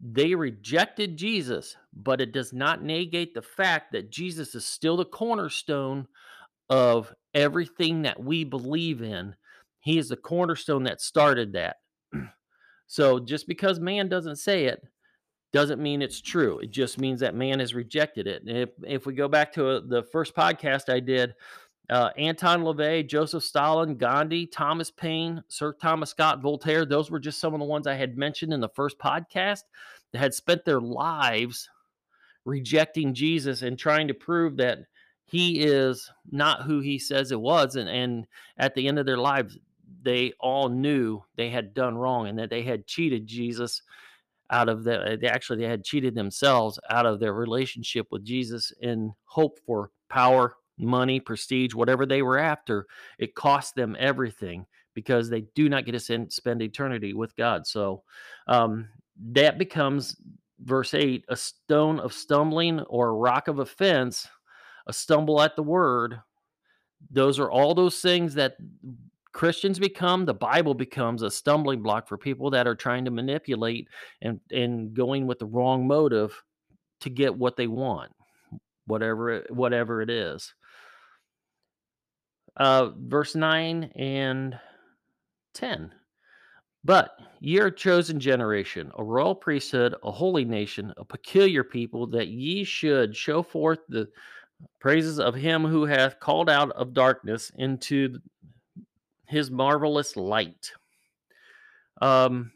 they 0.00 0.34
rejected 0.34 1.16
Jesus, 1.16 1.76
but 1.94 2.20
it 2.20 2.32
does 2.32 2.52
not 2.52 2.82
negate 2.82 3.34
the 3.34 3.42
fact 3.42 3.92
that 3.92 4.10
Jesus 4.10 4.56
is 4.56 4.64
still 4.64 4.96
the 4.96 5.04
cornerstone 5.04 6.08
of 6.68 7.14
everything 7.34 8.02
that 8.02 8.20
we 8.20 8.42
believe 8.42 9.00
in. 9.00 9.36
He 9.78 9.96
is 9.96 10.08
the 10.08 10.16
cornerstone 10.16 10.82
that 10.84 11.00
started 11.00 11.52
that. 11.52 11.76
so 12.88 13.20
just 13.20 13.46
because 13.46 13.78
man 13.78 14.08
doesn't 14.08 14.36
say 14.36 14.64
it 14.64 14.82
doesn't 15.52 15.82
mean 15.82 16.02
it's 16.02 16.20
true. 16.20 16.58
It 16.58 16.70
just 16.70 16.98
means 16.98 17.20
that 17.20 17.34
man 17.34 17.60
has 17.60 17.74
rejected 17.74 18.26
it. 18.26 18.42
And 18.42 18.56
if, 18.56 18.70
if 18.84 19.06
we 19.06 19.14
go 19.14 19.28
back 19.28 19.52
to 19.54 19.68
a, 19.68 19.76
uh, 19.76 19.80
the 19.86 20.02
first 20.02 20.34
podcast 20.34 20.92
I 20.92 21.00
did, 21.00 21.34
uh, 21.90 22.10
Anton 22.16 22.62
LaVey, 22.62 23.06
Joseph 23.06 23.44
Stalin, 23.44 23.96
Gandhi, 23.96 24.46
Thomas 24.46 24.90
Paine, 24.90 25.42
Sir 25.48 25.74
Thomas 25.74 26.10
Scott, 26.10 26.40
Voltaire, 26.40 26.86
those 26.86 27.10
were 27.10 27.20
just 27.20 27.38
some 27.38 27.52
of 27.52 27.60
the 27.60 27.66
ones 27.66 27.86
I 27.86 27.94
had 27.94 28.16
mentioned 28.16 28.52
in 28.52 28.60
the 28.60 28.68
first 28.70 28.98
podcast 28.98 29.64
that 30.12 30.18
had 30.18 30.32
spent 30.32 30.64
their 30.64 30.80
lives 30.80 31.68
rejecting 32.44 33.12
Jesus 33.12 33.62
and 33.62 33.78
trying 33.78 34.08
to 34.08 34.14
prove 34.14 34.56
that 34.56 34.78
he 35.24 35.60
is 35.60 36.10
not 36.30 36.62
who 36.62 36.80
he 36.80 36.98
says 36.98 37.30
it 37.30 37.40
was. 37.40 37.76
And, 37.76 37.88
and 37.88 38.26
at 38.56 38.74
the 38.74 38.88
end 38.88 38.98
of 38.98 39.06
their 39.06 39.18
lives, 39.18 39.58
they 40.02 40.32
all 40.40 40.68
knew 40.68 41.22
they 41.36 41.50
had 41.50 41.74
done 41.74 41.96
wrong 41.96 42.26
and 42.26 42.38
that 42.38 42.50
they 42.50 42.62
had 42.62 42.86
cheated 42.86 43.26
Jesus 43.26 43.82
out 44.52 44.68
of 44.68 44.84
the 44.84 45.18
they 45.20 45.26
actually 45.26 45.58
they 45.58 45.68
had 45.68 45.82
cheated 45.82 46.14
themselves 46.14 46.78
out 46.90 47.06
of 47.06 47.18
their 47.18 47.32
relationship 47.32 48.06
with 48.10 48.24
Jesus 48.24 48.72
in 48.80 49.12
hope 49.24 49.58
for 49.66 49.90
power, 50.08 50.54
money, 50.78 51.18
prestige, 51.18 51.74
whatever 51.74 52.06
they 52.06 52.22
were 52.22 52.38
after. 52.38 52.86
It 53.18 53.34
cost 53.34 53.74
them 53.74 53.96
everything 53.98 54.66
because 54.94 55.28
they 55.28 55.46
do 55.54 55.68
not 55.68 55.86
get 55.86 55.98
to 55.98 56.26
spend 56.30 56.62
eternity 56.62 57.14
with 57.14 57.34
God. 57.34 57.66
So 57.66 58.02
um, 58.46 58.88
that 59.32 59.58
becomes 59.58 60.16
verse 60.60 60.94
8 60.94 61.24
a 61.28 61.36
stone 61.36 61.98
of 61.98 62.12
stumbling 62.12 62.80
or 62.80 63.08
a 63.08 63.14
rock 63.14 63.48
of 63.48 63.58
offense, 63.58 64.28
a 64.86 64.92
stumble 64.92 65.40
at 65.40 65.56
the 65.56 65.62
word. 65.62 66.20
Those 67.10 67.38
are 67.38 67.50
all 67.50 67.74
those 67.74 68.00
things 68.00 68.34
that 68.34 68.56
Christians 69.32 69.78
become, 69.78 70.24
the 70.24 70.34
Bible 70.34 70.74
becomes 70.74 71.22
a 71.22 71.30
stumbling 71.30 71.82
block 71.82 72.06
for 72.06 72.18
people 72.18 72.50
that 72.50 72.66
are 72.66 72.74
trying 72.74 73.04
to 73.06 73.10
manipulate 73.10 73.88
and, 74.20 74.40
and 74.50 74.94
going 74.94 75.26
with 75.26 75.38
the 75.38 75.46
wrong 75.46 75.86
motive 75.86 76.42
to 77.00 77.10
get 77.10 77.36
what 77.36 77.56
they 77.56 77.66
want, 77.66 78.12
whatever 78.86 79.30
it, 79.30 79.50
whatever 79.50 80.02
it 80.02 80.10
is. 80.10 80.54
Uh, 82.56 82.90
verse 82.96 83.34
9 83.34 83.84
and 83.96 84.58
10. 85.54 85.92
But 86.84 87.16
ye 87.40 87.60
are 87.60 87.66
a 87.66 87.74
chosen 87.74 88.18
generation, 88.20 88.90
a 88.98 89.04
royal 89.04 89.34
priesthood, 89.34 89.94
a 90.02 90.10
holy 90.10 90.44
nation, 90.44 90.92
a 90.96 91.04
peculiar 91.04 91.64
people, 91.64 92.06
that 92.08 92.28
ye 92.28 92.64
should 92.64 93.16
show 93.16 93.42
forth 93.42 93.78
the 93.88 94.08
praises 94.80 95.18
of 95.18 95.34
him 95.34 95.64
who 95.64 95.84
hath 95.84 96.20
called 96.20 96.50
out 96.50 96.70
of 96.72 96.92
darkness 96.92 97.50
into 97.56 98.18
his 99.32 99.50
marvelous 99.50 100.16
light. 100.16 100.70
Um, 102.02 102.52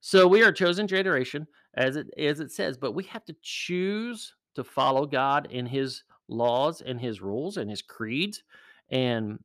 so 0.00 0.28
we 0.28 0.42
are 0.42 0.52
chosen 0.52 0.86
generation, 0.86 1.46
as 1.74 1.96
it 1.96 2.08
as 2.18 2.40
it 2.40 2.52
says, 2.52 2.76
but 2.76 2.92
we 2.92 3.04
have 3.04 3.24
to 3.24 3.36
choose 3.40 4.34
to 4.54 4.64
follow 4.64 5.06
God 5.06 5.48
in 5.50 5.64
His 5.64 6.02
laws 6.28 6.82
and 6.82 7.00
His 7.00 7.22
rules 7.22 7.56
and 7.56 7.70
His 7.70 7.80
creeds, 7.80 8.42
and 8.90 9.38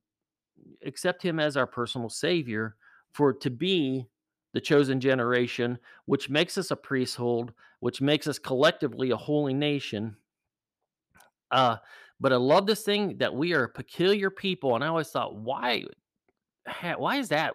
accept 0.84 1.22
Him 1.22 1.40
as 1.40 1.56
our 1.56 1.66
personal 1.66 2.10
Savior 2.10 2.76
for 3.12 3.32
to 3.32 3.50
be 3.50 4.06
the 4.52 4.60
chosen 4.60 5.00
generation, 5.00 5.78
which 6.06 6.28
makes 6.28 6.58
us 6.58 6.70
a 6.70 6.76
priesthood, 6.76 7.54
which 7.80 8.00
makes 8.00 8.26
us 8.26 8.38
collectively 8.38 9.12
a 9.12 9.16
holy 9.16 9.54
nation. 9.54 10.16
Uh, 11.50 11.76
but 12.20 12.32
I 12.32 12.36
love 12.36 12.66
this 12.66 12.82
thing 12.82 13.16
that 13.18 13.34
we 13.34 13.54
are 13.54 13.64
a 13.64 13.68
peculiar 13.68 14.28
people, 14.28 14.74
and 14.74 14.82
I 14.82 14.88
always 14.88 15.10
thought, 15.10 15.36
why, 15.36 15.84
why 16.96 17.16
is 17.16 17.28
that? 17.28 17.54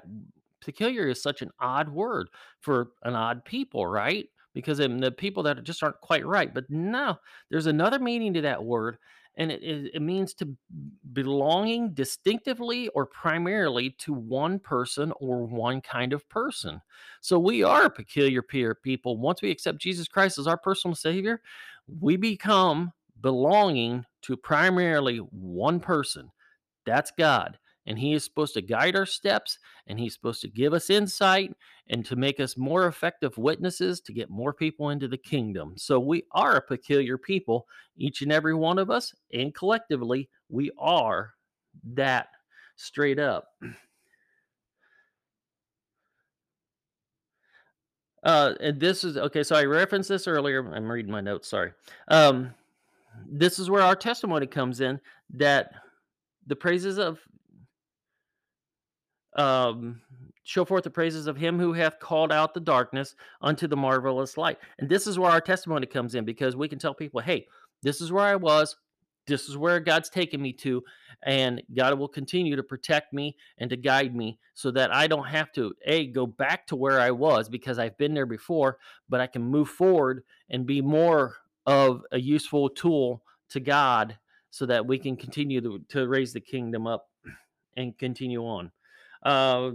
Peculiar 0.62 1.08
is 1.08 1.22
such 1.22 1.42
an 1.42 1.52
odd 1.60 1.90
word 1.90 2.30
for 2.60 2.92
an 3.04 3.16
odd 3.16 3.44
people, 3.44 3.86
right? 3.86 4.30
Because 4.54 4.80
in 4.80 4.98
the 4.98 5.12
people 5.12 5.44
that 5.44 5.64
just 5.64 5.84
aren't 5.84 6.00
quite 6.02 6.26
right. 6.26 6.54
But 6.54 6.70
no, 6.70 7.18
there's 7.50 7.66
another 7.66 8.00
meaning 8.00 8.34
to 8.36 8.42
that 8.42 8.64
word, 8.64 8.98
and 9.36 9.52
it, 9.52 9.62
it, 9.64 9.92
it 9.96 10.02
means 10.02 10.34
to 10.36 10.56
belonging 11.12 11.94
distinctively 11.94 12.88
or 12.90 13.06
primarily 13.06 13.90
to 14.00 14.14
one 14.14 14.60
person 14.60 15.12
or 15.20 15.46
one 15.46 15.82
kind 15.82 16.14
of 16.14 16.28
person. 16.30 16.82
So 17.20 17.40
we 17.40 17.64
are 17.64 17.90
peculiar 17.90 18.42
peer 18.42 18.76
people. 18.76 19.18
Once 19.18 19.42
we 19.42 19.52
accept 19.52 19.80
Jesus 19.80 20.08
Christ 20.08 20.38
as 20.38 20.48
our 20.48 20.58
personal 20.58 20.96
Savior, 20.96 21.42
we 22.00 22.16
become 22.16 22.94
belonging 23.22 24.06
to 24.22 24.38
primarily 24.38 25.18
one 25.18 25.80
person. 25.80 26.32
That's 26.86 27.12
God 27.18 27.58
and 27.86 28.00
he 28.00 28.14
is 28.14 28.24
supposed 28.24 28.54
to 28.54 28.62
guide 28.62 28.96
our 28.96 29.06
steps 29.06 29.60
and 29.88 30.00
he's 30.00 30.14
supposed 30.14 30.42
to 30.42 30.48
give 30.48 30.74
us 30.74 30.90
insight 30.90 31.54
and 31.88 32.06
to 32.06 32.16
make 32.16 32.40
us 32.40 32.58
more 32.58 32.88
effective 32.88 33.38
witnesses 33.38 34.00
to 34.02 34.14
get 34.14 34.30
more 34.30 34.54
people 34.54 34.90
into 34.90 35.08
the 35.08 35.18
kingdom. 35.18 35.74
So 35.78 36.00
we 36.00 36.24
are 36.32 36.56
a 36.56 36.62
peculiar 36.62 37.18
people, 37.18 37.68
each 37.98 38.22
and 38.22 38.32
every 38.32 38.56
one 38.56 38.80
of 38.80 38.90
us, 38.90 39.14
and 39.34 39.54
collectively, 39.54 40.30
we 40.50 40.72
are 40.78 41.34
that 41.94 42.28
straight 42.76 43.20
up. 43.20 43.48
Uh, 48.24 48.54
and 48.62 48.80
this 48.80 49.04
is 49.04 49.18
okay. 49.18 49.44
So 49.44 49.56
I 49.56 49.66
referenced 49.66 50.08
this 50.08 50.28
earlier. 50.28 50.66
I'm 50.74 50.90
reading 50.90 51.12
my 51.12 51.20
notes. 51.20 51.50
Sorry. 51.50 51.74
Um, 52.08 52.54
this 53.28 53.60
is 53.60 53.70
where 53.70 53.82
our 53.82 53.96
testimony 53.96 54.48
comes 54.48 54.80
in 54.80 55.00
that 55.32 55.74
the 56.48 56.56
praises 56.56 56.98
of 56.98 57.20
um, 59.36 60.02
show 60.44 60.66
forth 60.66 60.84
the 60.84 60.90
praises 60.90 61.28
of 61.28 61.38
him 61.38 61.60
who 61.60 61.74
hath 61.74 62.00
called 62.00 62.32
out 62.32 62.54
the 62.54 62.60
darkness 62.60 63.16
unto 63.42 63.68
the 63.68 63.78
marvelous 63.78 64.38
light. 64.38 64.58
And 64.80 64.90
this 64.90 65.08
is 65.08 65.18
where 65.18 65.32
our 65.32 65.42
testimony 65.42 65.88
comes 65.88 66.16
in 66.16 66.26
because 66.26 66.56
we 66.56 66.68
can 66.68 66.80
tell 66.80 66.94
people, 66.94 67.22
hey, 67.22 67.48
this 67.82 68.02
is 68.02 68.12
where 68.12 68.26
I 68.26 68.36
was. 68.36 68.76
This 69.26 69.48
is 69.48 69.58
where 69.58 69.80
God's 69.80 70.10
taken 70.10 70.42
me 70.42 70.52
to, 70.54 70.84
and 71.26 71.62
God 71.74 71.98
will 71.98 72.10
continue 72.10 72.58
to 72.58 72.64
protect 72.64 73.14
me 73.14 73.38
and 73.58 73.70
to 73.70 73.78
guide 73.78 74.14
me 74.14 74.38
so 74.54 74.70
that 74.72 74.94
I 74.94 75.08
don't 75.08 75.28
have 75.28 75.52
to 75.54 75.74
a 75.86 76.08
go 76.08 76.28
back 76.28 76.68
to 76.68 76.76
where 76.76 77.00
I 77.00 77.12
was 77.12 77.48
because 77.48 77.80
I've 77.80 77.98
been 77.98 78.14
there 78.14 78.26
before, 78.26 78.80
but 79.08 79.22
I 79.22 79.28
can 79.28 79.42
move 79.42 79.70
forward 79.70 80.24
and 80.50 80.66
be 80.66 80.82
more 80.82 81.38
of 81.66 82.02
a 82.12 82.20
useful 82.20 82.70
tool 82.70 83.24
to 83.52 83.62
God 83.62 84.18
so 84.50 84.66
that 84.66 84.86
we 84.86 85.00
can 85.00 85.16
continue 85.16 85.62
to, 85.62 85.80
to 85.90 86.08
raise 86.08 86.34
the 86.34 86.42
kingdom 86.42 86.86
up 86.86 87.08
and 87.78 87.98
continue 87.98 88.42
on. 88.42 88.72
Uh, 89.24 89.72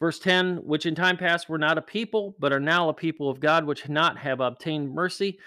verse 0.00 0.18
10 0.18 0.56
which 0.64 0.86
in 0.86 0.94
time 0.94 1.16
past 1.16 1.48
were 1.48 1.58
not 1.58 1.78
a 1.78 1.82
people 1.82 2.34
but 2.38 2.52
are 2.52 2.60
now 2.60 2.88
a 2.88 2.94
people 2.94 3.28
of 3.30 3.40
god 3.40 3.64
which 3.64 3.88
not 3.88 4.18
have 4.18 4.40
obtained 4.40 4.92
mercy 4.92 5.38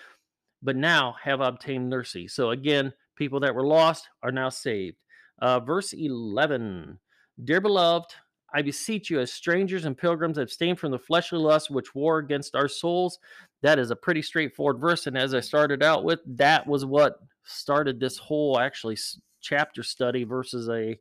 but 0.62 0.76
now 0.76 1.16
have 1.22 1.42
obtained 1.42 1.90
mercy. 1.90 2.28
So 2.28 2.52
again 2.52 2.94
people 3.16 3.40
that 3.42 3.54
were 3.54 3.66
lost 3.66 4.10
are 4.24 4.32
now 4.32 4.50
saved. 4.50 4.98
Uh, 5.42 5.60
verse 5.60 5.94
11 5.94 7.00
dear 7.44 7.62
beloved 7.62 8.14
i 8.54 8.62
beseech 8.62 9.10
you 9.10 9.20
as 9.20 9.32
strangers 9.32 9.86
and 9.86 9.98
pilgrims 9.98 10.38
abstain 10.38 10.76
from 10.76 10.92
the 10.92 11.00
fleshly 11.00 11.40
lusts 11.40 11.70
which 11.70 11.96
war 11.96 12.20
against 12.20 12.56
our 12.56 12.68
souls. 12.68 13.18
That 13.64 13.80
is 13.80 13.92
a 13.92 13.96
pretty 13.96 14.22
straightforward 14.22 14.80
verse 14.80 15.08
and 15.08 15.18
as 15.18 15.34
i 15.34 15.40
started 15.40 15.82
out 15.82 16.04
with 16.04 16.20
that 16.26 16.68
was 16.68 16.86
what 16.86 17.16
started 17.44 18.00
this 18.00 18.18
whole 18.18 18.60
actually 18.60 18.98
chapter 19.42 19.84
study 19.84 20.24
versus 20.24 20.70
a 20.70 20.98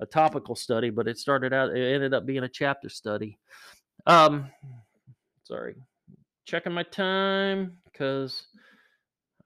a 0.00 0.06
topical 0.06 0.56
study, 0.56 0.90
but 0.90 1.06
it 1.06 1.18
started 1.18 1.52
out 1.52 1.70
it 1.76 1.94
ended 1.94 2.14
up 2.14 2.26
being 2.26 2.44
a 2.44 2.48
chapter 2.48 2.88
study. 2.88 3.38
Um 4.06 4.50
sorry. 5.44 5.76
Checking 6.44 6.72
my 6.72 6.82
time 6.82 7.78
cuz 7.94 8.46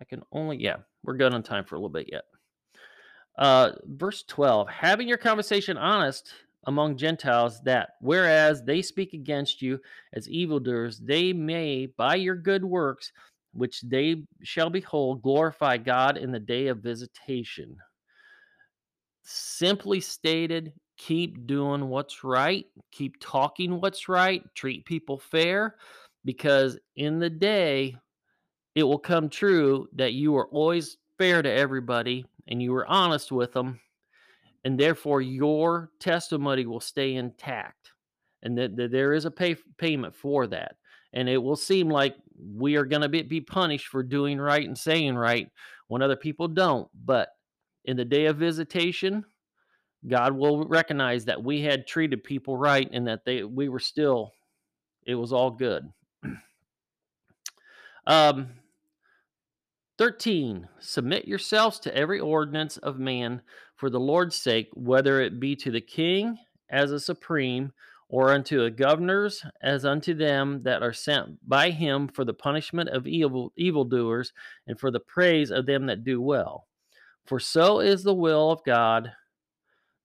I 0.01 0.05
can 0.05 0.23
only 0.33 0.57
yeah, 0.57 0.77
we're 1.03 1.17
good 1.17 1.35
on 1.35 1.43
time 1.43 1.65
for 1.65 1.75
a 1.75 1.79
little 1.79 1.91
bit 1.91 2.09
yet. 2.11 2.25
Uh 3.37 3.73
verse 3.85 4.23
12, 4.25 4.69
having 4.69 5.09
your 5.09 5.19
conversation 5.19 5.77
honest 5.77 6.33
among 6.65 6.97
Gentiles 6.97 7.61
that 7.63 7.91
whereas 8.01 8.63
they 8.63 8.83
speak 8.83 9.13
against 9.13 9.63
you 9.63 9.81
as 10.13 10.29
evildoers, 10.29 10.99
they 10.99 11.33
may 11.33 11.87
by 11.87 12.15
your 12.17 12.37
good 12.37 12.65
works 12.65 13.13
which 13.53 13.81
they 13.83 14.23
shall 14.43 14.71
behold 14.71 15.23
glorify 15.23 15.77
God 15.77 16.17
in 16.17 16.31
the 16.33 16.41
day 16.41 16.69
of 16.69 16.79
visitation. 16.79 17.77
Simply 19.31 20.01
stated, 20.01 20.73
keep 20.97 21.47
doing 21.47 21.91
what's 21.91 22.25
right, 22.25 22.65
keep 22.93 23.21
talking 23.21 23.79
what's 23.79 24.09
right, 24.09 24.43
treat 24.55 24.87
people 24.87 25.19
fair, 25.19 25.77
because 26.25 26.79
in 26.97 27.19
the 27.19 27.29
day, 27.29 27.95
it 28.75 28.85
will 28.85 28.99
come 28.99 29.29
true 29.29 29.87
that 29.97 30.15
you 30.15 30.35
are 30.35 30.47
always 30.47 30.97
fair 31.19 31.43
to 31.43 31.53
everybody 31.53 32.25
and 32.47 32.63
you 32.63 32.75
are 32.75 32.87
honest 32.87 33.31
with 33.31 33.53
them, 33.53 33.79
and 34.65 34.81
therefore 34.81 35.21
your 35.21 35.91
testimony 36.01 36.65
will 36.65 36.81
stay 36.81 37.17
intact. 37.17 37.93
And 38.43 38.57
that, 38.57 38.77
that 38.77 38.93
there 38.93 39.13
is 39.13 39.27
a 39.27 39.31
pay, 39.31 39.57
payment 39.77 40.17
for 40.17 40.47
that. 40.47 40.77
And 41.13 41.29
it 41.29 41.37
will 41.37 41.57
seem 41.57 41.91
like 41.91 42.17
we 42.55 42.77
are 42.77 42.87
going 42.87 43.03
to 43.03 43.11
be, 43.11 43.21
be 43.21 43.43
punished 43.43 43.89
for 43.89 44.03
doing 44.03 44.41
right 44.41 44.67
and 44.67 44.79
saying 44.79 45.17
right 45.17 45.51
when 45.89 46.01
other 46.01 46.17
people 46.17 46.49
don't. 46.49 46.89
But 47.05 47.29
in 47.85 47.97
the 47.97 48.05
day 48.05 48.27
of 48.27 48.37
visitation, 48.37 49.25
God 50.07 50.33
will 50.33 50.65
recognize 50.65 51.25
that 51.25 51.43
we 51.43 51.63
had 51.63 51.87
treated 51.87 52.23
people 52.23 52.57
right 52.57 52.89
and 52.93 53.07
that 53.09 53.25
they 53.25 53.43
we 53.43 53.69
were 53.69 53.81
still 53.81 54.33
it 55.05 55.15
was 55.15 55.33
all 55.33 55.51
good. 55.51 55.93
um 58.07 58.51
13 59.99 60.69
submit 60.79 61.27
yourselves 61.27 61.81
to 61.81 61.95
every 61.97 62.21
ordinance 62.21 62.77
of 62.79 62.99
man 62.99 63.43
for 63.75 63.91
the 63.91 63.99
Lord's 63.99 64.37
sake 64.37 64.69
whether 64.75 65.21
it 65.21 65.41
be 65.41 65.57
to 65.57 65.71
the 65.73 65.81
king 65.81 66.39
as 66.71 66.93
a 66.93 67.01
supreme 67.01 67.73
or 68.09 68.31
unto 68.31 68.63
the 68.63 68.71
governors 68.71 69.45
as 69.61 69.85
unto 69.85 70.15
them 70.15 70.63
that 70.63 70.83
are 70.83 70.93
sent 70.93 71.37
by 71.47 71.71
him 71.71 72.07
for 72.09 72.25
the 72.25 72.33
punishment 72.33 72.89
of 72.89 73.07
evil 73.07 73.53
evildoers 73.57 74.33
and 74.67 74.79
for 74.79 74.91
the 74.91 75.01
praise 75.01 75.51
of 75.51 75.67
them 75.67 75.87
that 75.87 76.05
do 76.05 76.21
well 76.21 76.68
for 77.29 77.39
so 77.39 77.81
is 77.81 78.03
the 78.03 78.15
will 78.15 78.51
of 78.51 78.65
God, 78.65 79.13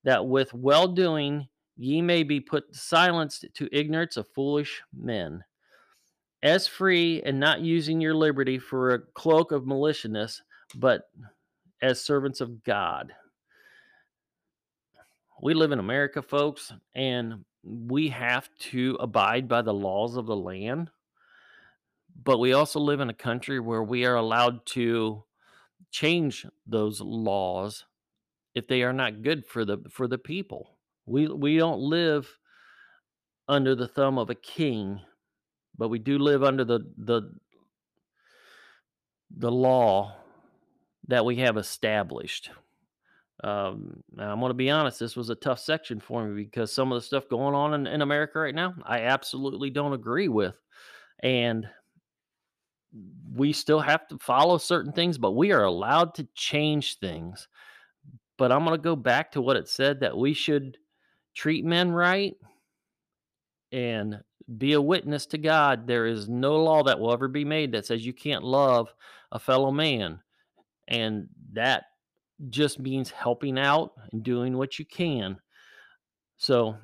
that 0.04 0.28
with 0.28 0.54
well 0.54 0.90
doing 0.90 1.48
ye 1.78 2.02
may 2.02 2.24
be 2.24 2.40
put 2.40 2.76
silenced 2.76 3.46
to 3.54 3.70
ignorance 3.72 4.18
of 4.18 4.28
foolish 4.36 4.82
men. 4.96 5.44
As 6.44 6.68
free 6.68 7.22
and 7.24 7.40
not 7.40 7.62
using 7.62 8.02
your 8.02 8.14
liberty 8.14 8.60
for 8.60 8.94
a 8.94 9.00
cloak 9.00 9.54
of 9.54 9.66
maliciousness, 9.66 10.42
but 10.76 11.10
as 11.82 12.02
servants 12.02 12.42
of 12.42 12.64
God. 12.64 13.14
We 15.42 15.54
live 15.54 15.72
in 15.72 15.80
America, 15.80 16.22
folks, 16.22 16.74
and 16.94 17.46
we 17.64 18.10
have 18.10 18.50
to 18.72 18.98
abide 19.00 19.48
by 19.48 19.62
the 19.62 19.74
laws 19.74 20.18
of 20.18 20.26
the 20.26 20.36
land, 20.36 20.90
but 22.24 22.40
we 22.40 22.52
also 22.52 22.82
live 22.82 23.00
in 23.00 23.10
a 23.10 23.14
country 23.14 23.62
where 23.62 23.84
we 23.84 24.06
are 24.06 24.16
allowed 24.16 24.66
to 24.68 25.24
change 25.94 26.46
those 26.66 27.00
laws 27.00 27.86
if 28.56 28.68
they 28.68 28.82
are 28.84 28.92
not 28.92 29.22
good 29.22 29.46
for 29.46 29.64
the 29.64 29.78
for 29.90 30.08
the 30.08 30.18
people. 30.18 30.78
We 31.06 31.28
we 31.28 31.58
don't 31.58 31.80
live 31.80 32.28
under 33.48 33.76
the 33.76 33.88
thumb 33.88 34.18
of 34.18 34.30
a 34.30 34.36
king, 34.36 35.00
but 35.78 35.90
we 35.90 36.00
do 36.00 36.18
live 36.18 36.44
under 36.44 36.66
the 36.66 36.80
the 36.98 37.34
the 39.38 39.52
law 39.52 40.16
that 41.08 41.26
we 41.26 41.38
have 41.38 41.58
established. 41.58 42.50
Um, 43.44 44.02
I'm 44.18 44.40
going 44.40 44.52
to 44.52 44.54
be 44.54 44.70
honest, 44.70 45.00
this 45.00 45.16
was 45.18 45.30
a 45.30 45.36
tough 45.36 45.60
section 45.60 46.00
for 46.00 46.26
me 46.26 46.44
because 46.44 46.72
some 46.72 46.92
of 46.92 46.96
the 46.96 47.06
stuff 47.06 47.28
going 47.28 47.54
on 47.56 47.74
in, 47.74 47.88
in 47.88 48.02
America 48.02 48.40
right 48.40 48.56
now, 48.56 48.74
I 48.84 49.02
absolutely 49.02 49.70
don't 49.70 49.94
agree 49.94 50.30
with. 50.30 50.56
And 51.22 51.68
we 53.34 53.54
still 53.54 53.80
have 53.80 54.08
to 54.08 54.18
follow 54.20 54.58
certain 54.58 54.92
things, 54.92 55.18
but 55.18 55.32
we 55.32 55.52
are 55.52 55.64
allowed 55.64 56.14
to 56.16 56.28
change 56.36 57.00
things. 57.00 57.48
But 58.38 58.52
I'm 58.52 58.66
going 58.66 58.78
to 58.78 58.84
go 58.84 58.96
back 58.96 59.32
to 59.32 59.42
what 59.42 59.58
it 59.58 59.68
said 59.68 60.00
that 60.02 60.18
we 60.18 60.34
should 60.34 60.78
treat 61.36 61.66
men 61.66 61.92
right 61.92 62.36
and 63.72 64.20
be 64.58 64.74
a 64.74 64.82
witness 64.82 65.26
to 65.28 65.38
God. 65.38 65.88
There 65.88 66.06
is 66.06 66.30
no 66.30 66.62
law 66.62 66.84
that 66.84 67.00
will 67.00 67.14
ever 67.14 67.28
be 67.28 67.46
made 67.46 67.72
that 67.72 67.86
says 67.86 68.06
you 68.06 68.14
can't 68.14 68.44
love 68.44 68.94
a 69.32 69.40
fellow 69.40 69.72
man. 69.72 70.20
And 70.88 71.28
that 71.54 71.86
just 72.50 72.80
means 72.80 73.10
helping 73.10 73.58
out 73.58 73.94
and 74.12 74.24
doing 74.24 74.58
what 74.58 74.78
you 74.78 74.86
can. 74.86 75.38
So 76.38 76.78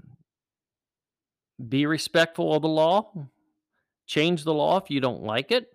be 1.67 1.85
respectful 1.85 2.55
of 2.55 2.61
the 2.61 2.69
law. 2.69 3.11
Change 4.07 4.43
the 4.43 4.53
law 4.53 4.77
if 4.77 4.89
you 4.89 5.01
don't 5.01 5.23
like 5.23 5.51
it. 5.51 5.67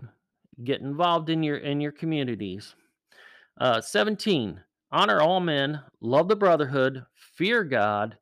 Get 0.63 0.81
involved 0.81 1.31
in 1.31 1.43
your 1.43 1.57
in 1.57 1.81
your 1.81 1.93
communities. 1.93 2.75
Uh, 3.61 3.81
17. 3.81 4.61
Honor 4.93 5.21
all 5.21 5.41
men, 5.41 5.81
love 6.01 6.29
the 6.29 6.37
brotherhood, 6.37 7.05
fear 7.15 7.65
God, 7.65 8.17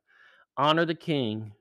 honor 0.57 0.85
the 0.85 0.95
king. 0.95 1.51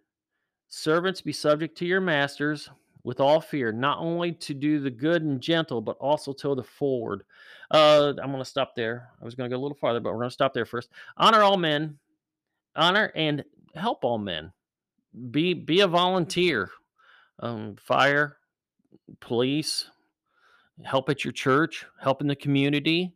Servants 0.69 1.21
be 1.21 1.33
subject 1.33 1.77
to 1.79 1.85
your 1.85 2.01
masters 2.01 2.71
with 3.05 3.21
all 3.21 3.41
fear, 3.41 3.73
not 3.73 3.99
only 3.99 4.33
to 4.33 4.55
do 4.55 4.81
the 4.81 4.91
good 4.91 5.23
and 5.23 5.41
gentle, 5.41 5.83
but 5.83 5.99
also 5.99 6.33
to 6.33 6.55
the 6.55 6.63
forward. 6.63 7.25
Uh, 7.71 8.15
I'm 8.23 8.31
going 8.31 8.39
to 8.39 8.45
stop 8.45 8.75
there. 8.75 9.11
I 9.21 9.25
was 9.25 9.35
going 9.35 9.51
to 9.51 9.55
go 9.55 9.61
a 9.61 9.63
little 9.63 9.77
farther, 9.77 10.01
but 10.01 10.13
we're 10.13 10.21
going 10.21 10.31
to 10.31 10.35
stop 10.35 10.55
there 10.55 10.65
first. 10.65 10.89
Honor 11.17 11.43
all 11.43 11.59
men, 11.59 11.99
honor 12.77 13.13
and 13.15 13.45
help 13.75 14.05
all 14.05 14.19
men. 14.19 14.53
Be 15.31 15.53
be 15.53 15.81
a 15.81 15.89
volunteer. 15.89 16.71
Um, 17.41 17.77
fire, 17.77 18.39
police, 19.21 19.91
help 20.85 21.09
at 21.09 21.25
your 21.25 21.33
church, 21.33 21.85
help 22.01 22.21
in 22.21 22.27
the 22.27 22.37
community. 22.37 23.14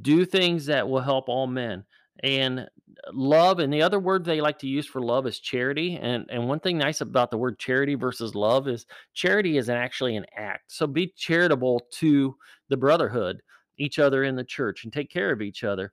Do 0.00 0.24
things 0.24 0.66
that 0.66 0.88
will 0.88 1.00
help 1.00 1.28
all 1.28 1.46
men. 1.46 1.84
And 2.22 2.60
uh, 2.60 2.66
love, 3.12 3.58
and 3.58 3.72
the 3.72 3.82
other 3.82 3.98
word 3.98 4.24
they 4.24 4.40
like 4.40 4.58
to 4.60 4.66
use 4.66 4.86
for 4.86 5.02
love 5.02 5.26
is 5.26 5.40
charity. 5.40 5.98
And 6.00 6.26
and 6.30 6.48
one 6.48 6.60
thing 6.60 6.78
nice 6.78 7.00
about 7.00 7.30
the 7.30 7.38
word 7.38 7.58
charity 7.58 7.94
versus 7.94 8.34
love 8.34 8.68
is 8.68 8.86
charity 9.12 9.58
is 9.58 9.68
actually 9.68 10.16
an 10.16 10.26
act. 10.36 10.72
So 10.72 10.86
be 10.86 11.12
charitable 11.16 11.86
to 11.94 12.36
the 12.68 12.76
brotherhood, 12.76 13.42
each 13.78 13.98
other 13.98 14.24
in 14.24 14.36
the 14.36 14.44
church, 14.44 14.84
and 14.84 14.92
take 14.92 15.10
care 15.10 15.30
of 15.32 15.42
each 15.42 15.64
other. 15.64 15.92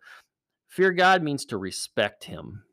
Fear 0.69 0.93
God 0.93 1.21
means 1.21 1.43
to 1.45 1.57
respect 1.57 2.23
Him. 2.23 2.63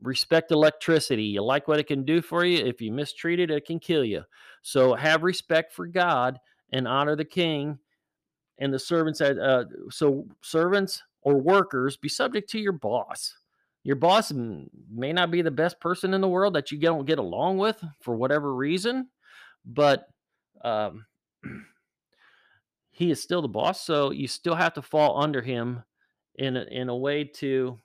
Respect 0.00 0.52
electricity. 0.52 1.24
You 1.24 1.42
like 1.42 1.66
what 1.68 1.80
it 1.80 1.88
can 1.88 2.04
do 2.04 2.22
for 2.22 2.44
you. 2.44 2.64
If 2.64 2.80
you 2.80 2.92
mistreat 2.92 3.40
it, 3.40 3.50
it 3.50 3.66
can 3.66 3.80
kill 3.80 4.04
you. 4.04 4.22
So 4.62 4.94
have 4.94 5.24
respect 5.24 5.74
for 5.74 5.86
God 5.86 6.38
and 6.72 6.86
honor 6.86 7.16
the 7.16 7.24
King 7.24 7.78
and 8.58 8.72
the 8.72 8.78
servants. 8.78 9.20
Uh, 9.20 9.64
so 9.90 10.26
servants 10.42 11.02
or 11.22 11.36
workers 11.36 11.96
be 11.96 12.08
subject 12.08 12.48
to 12.50 12.58
your 12.58 12.72
boss. 12.72 13.34
Your 13.84 13.96
boss 13.96 14.32
may 14.32 15.12
not 15.12 15.30
be 15.30 15.42
the 15.42 15.50
best 15.50 15.80
person 15.80 16.12
in 16.12 16.20
the 16.20 16.28
world 16.28 16.54
that 16.54 16.70
you 16.70 16.78
don't 16.78 17.06
get 17.06 17.18
along 17.18 17.58
with 17.58 17.82
for 18.00 18.14
whatever 18.14 18.54
reason, 18.54 19.08
but 19.64 20.06
um, 20.62 21.06
he 22.90 23.10
is 23.10 23.22
still 23.22 23.40
the 23.40 23.48
boss. 23.48 23.82
So 23.82 24.10
you 24.10 24.28
still 24.28 24.56
have 24.56 24.74
to 24.74 24.82
fall 24.82 25.22
under 25.22 25.40
him 25.40 25.82
in 26.34 26.56
a, 26.56 26.62
in 26.64 26.88
a 26.88 26.96
way 26.96 27.24
to 27.24 27.78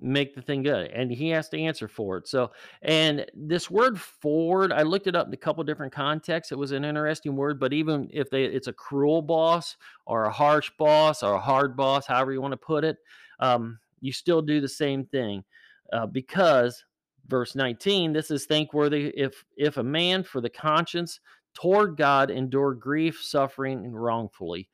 make 0.00 0.34
the 0.34 0.42
thing 0.42 0.62
good 0.62 0.90
and 0.90 1.10
he 1.10 1.28
has 1.28 1.48
to 1.48 1.58
answer 1.58 1.86
for 1.86 2.16
it 2.16 2.26
so 2.26 2.50
and 2.82 3.24
this 3.32 3.70
word 3.70 3.98
forward 4.00 4.72
i 4.72 4.82
looked 4.82 5.06
it 5.06 5.14
up 5.14 5.28
in 5.28 5.32
a 5.32 5.36
couple 5.36 5.62
different 5.62 5.92
contexts 5.92 6.50
it 6.50 6.58
was 6.58 6.72
an 6.72 6.84
interesting 6.84 7.36
word 7.36 7.60
but 7.60 7.72
even 7.72 8.08
if 8.12 8.28
they 8.28 8.44
it's 8.44 8.66
a 8.66 8.72
cruel 8.72 9.22
boss 9.22 9.76
or 10.06 10.24
a 10.24 10.32
harsh 10.32 10.70
boss 10.78 11.22
or 11.22 11.34
a 11.34 11.40
hard 11.40 11.76
boss 11.76 12.06
however 12.06 12.32
you 12.32 12.40
want 12.42 12.52
to 12.52 12.56
put 12.56 12.84
it 12.84 12.96
um, 13.38 13.78
you 14.00 14.12
still 14.12 14.42
do 14.42 14.60
the 14.60 14.68
same 14.68 15.04
thing 15.06 15.44
uh, 15.92 16.06
because 16.06 16.84
verse 17.28 17.54
19 17.54 18.12
this 18.12 18.30
is 18.30 18.46
thankworthy 18.46 19.12
if 19.16 19.44
if 19.56 19.76
a 19.76 19.82
man 19.82 20.24
for 20.24 20.40
the 20.40 20.50
conscience 20.50 21.20
toward 21.54 21.96
god 21.96 22.30
endure 22.30 22.74
grief 22.74 23.22
suffering 23.22 23.84
and 23.84 24.00
wrongfully 24.00 24.68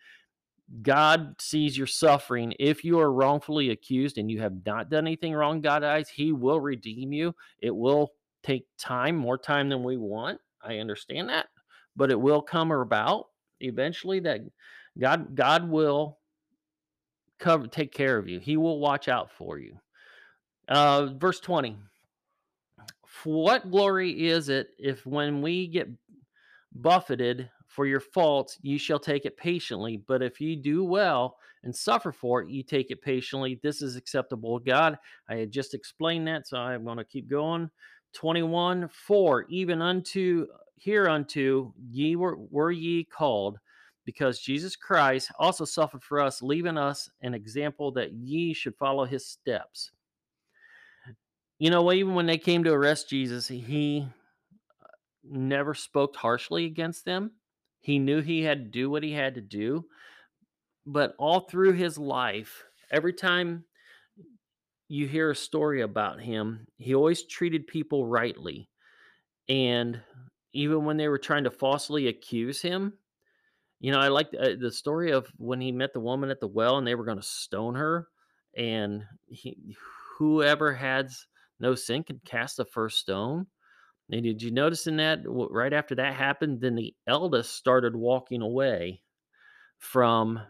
God 0.83 1.35
sees 1.41 1.77
your 1.77 1.87
suffering. 1.87 2.55
If 2.59 2.85
you 2.85 3.01
are 3.01 3.13
wrongfully 3.13 3.71
accused 3.71 4.19
and 4.19 4.31
you 4.31 4.41
have 4.41 4.65
not 4.65 4.89
done 4.89 5.07
anything 5.07 5.35
wrong, 5.35 5.61
God 5.61 5.83
eyes, 5.83 6.09
He 6.09 6.33
will 6.33 6.61
redeem 6.61 7.13
you. 7.13 7.35
It 7.61 7.75
will 7.75 8.13
take 8.43 8.67
time, 8.79 9.17
more 9.17 9.37
time 9.37 9.69
than 9.69 9.83
we 9.83 9.97
want. 9.97 10.41
I 10.63 10.79
understand 10.79 11.29
that, 11.29 11.47
but 11.97 12.11
it 12.11 12.21
will 12.21 12.41
come 12.41 12.71
about 12.71 13.27
eventually. 13.61 14.21
That 14.21 14.41
God, 14.99 15.35
God 15.35 15.69
will 15.69 16.19
cover, 17.39 17.67
take 17.67 17.93
care 17.93 18.17
of 18.17 18.29
you. 18.29 18.39
He 18.39 18.57
will 18.57 18.79
watch 18.79 19.09
out 19.09 19.31
for 19.33 19.59
you. 19.59 19.79
Uh, 20.69 21.07
verse 21.17 21.41
twenty. 21.41 21.77
What 23.25 23.71
glory 23.71 24.29
is 24.29 24.49
it 24.49 24.69
if 24.79 25.05
when 25.05 25.43
we 25.43 25.67
get 25.67 25.89
buffeted 26.73 27.51
for 27.71 27.87
your 27.87 28.01
faults, 28.01 28.59
you 28.63 28.79
shall 28.79 28.99
take 28.99 29.25
it 29.25 29.37
patiently. 29.37 30.03
But 30.09 30.23
if 30.23 30.41
you 30.41 30.57
do 30.57 30.83
well 30.83 31.37
and 31.63 31.75
suffer 31.75 32.11
for 32.11 32.43
it, 32.43 32.51
you 32.51 32.65
take 32.65 32.91
it 32.91 33.01
patiently. 33.01 33.61
This 33.63 33.81
is 33.81 33.95
acceptable 33.95 34.59
God. 34.59 34.99
I 35.29 35.37
had 35.37 35.53
just 35.53 35.73
explained 35.73 36.27
that, 36.27 36.49
so 36.49 36.59
I'm 36.59 36.85
going 36.85 36.99
to 36.99 37.05
keep 37.05 37.31
going. 37.31 37.71
21 38.13 38.89
For 38.89 39.47
even 39.49 39.81
unto 39.81 40.49
hereunto 40.79 41.73
ye 41.89 42.17
were, 42.17 42.39
were 42.51 42.73
ye 42.73 43.05
called, 43.05 43.61
because 44.05 44.41
Jesus 44.41 44.75
Christ 44.75 45.31
also 45.39 45.65
suffered 45.65 46.03
for 46.03 46.19
us, 46.21 46.43
leaving 46.43 46.77
us 46.77 47.09
an 47.23 47.35
example 47.35 47.93
that 47.93 48.13
ye 48.13 48.53
should 48.53 48.75
follow 48.75 49.05
his 49.05 49.25
steps. 49.25 49.93
You 51.61 51.71
know, 51.71 51.93
even 51.93 52.15
when 52.15 52.27
they 52.27 52.39
came 52.39 52.65
to 52.65 52.73
arrest 52.73 53.09
Jesus, 53.09 53.47
he 53.47 54.09
never 55.23 55.75
spoke 55.75 56.17
harshly 56.17 56.65
against 56.65 57.05
them 57.05 57.31
he 57.81 57.99
knew 57.99 58.21
he 58.21 58.43
had 58.43 58.65
to 58.65 58.71
do 58.71 58.91
what 58.91 59.03
he 59.03 59.13
had 59.13 59.35
to 59.35 59.41
do. 59.41 59.85
But 60.87 61.15
all 61.19 61.41
through 61.41 61.73
his 61.73 61.99
life, 61.99 62.65
every 62.91 63.13
time 63.13 63.65
you 64.89 65.07
hear 65.07 65.31
a 65.31 65.37
story 65.37 65.83
about 65.83 66.21
him, 66.21 66.67
he 66.77 66.95
always 66.95 67.25
treated 67.25 67.67
people 67.67 68.07
rightly. 68.07 68.69
And 69.49 70.01
even 70.53 70.85
when 70.85 70.97
they 70.97 71.09
were 71.09 71.19
trying 71.19 71.45
to 71.45 71.51
falsely 71.51 72.09
accuse 72.09 72.61
him, 72.61 72.95
you 73.79 73.93
know, 73.93 73.99
I 73.99 74.09
like 74.09 74.31
the, 74.31 74.41
uh, 74.41 74.57
the 74.61 74.71
story 74.73 75.11
of 75.13 75.27
when 75.37 75.61
he 75.61 75.73
met 75.73 75.93
the 75.93 76.01
woman 76.01 76.29
at 76.31 76.41
the 76.41 76.47
well 76.47 76.77
and 76.77 76.87
they 76.87 76.95
were 76.95 77.05
going 77.05 77.19
to 77.19 77.23
stone 77.23 77.75
her. 77.77 78.09
And 78.57 79.05
he, 79.27 79.77
whoever 80.19 80.75
has 80.75 81.25
no 81.61 81.75
sin 81.75 82.05
can 82.05 82.21
cast 82.25 82.59
the 82.59 82.65
first 82.65 82.99
stone. 82.99 83.47
And 84.13 84.23
did 84.23 84.43
you 84.43 84.51
notice 84.51 84.87
in 84.87 84.97
that 84.97 85.21
right 85.25 85.73
after 85.73 85.95
that 85.95 86.15
happened, 86.15 86.61
then 86.61 86.75
the 86.75 86.95
eldest 87.07 87.55
started 87.55 87.95
walking 87.95 88.43
away 88.43 89.03
from 89.79 90.41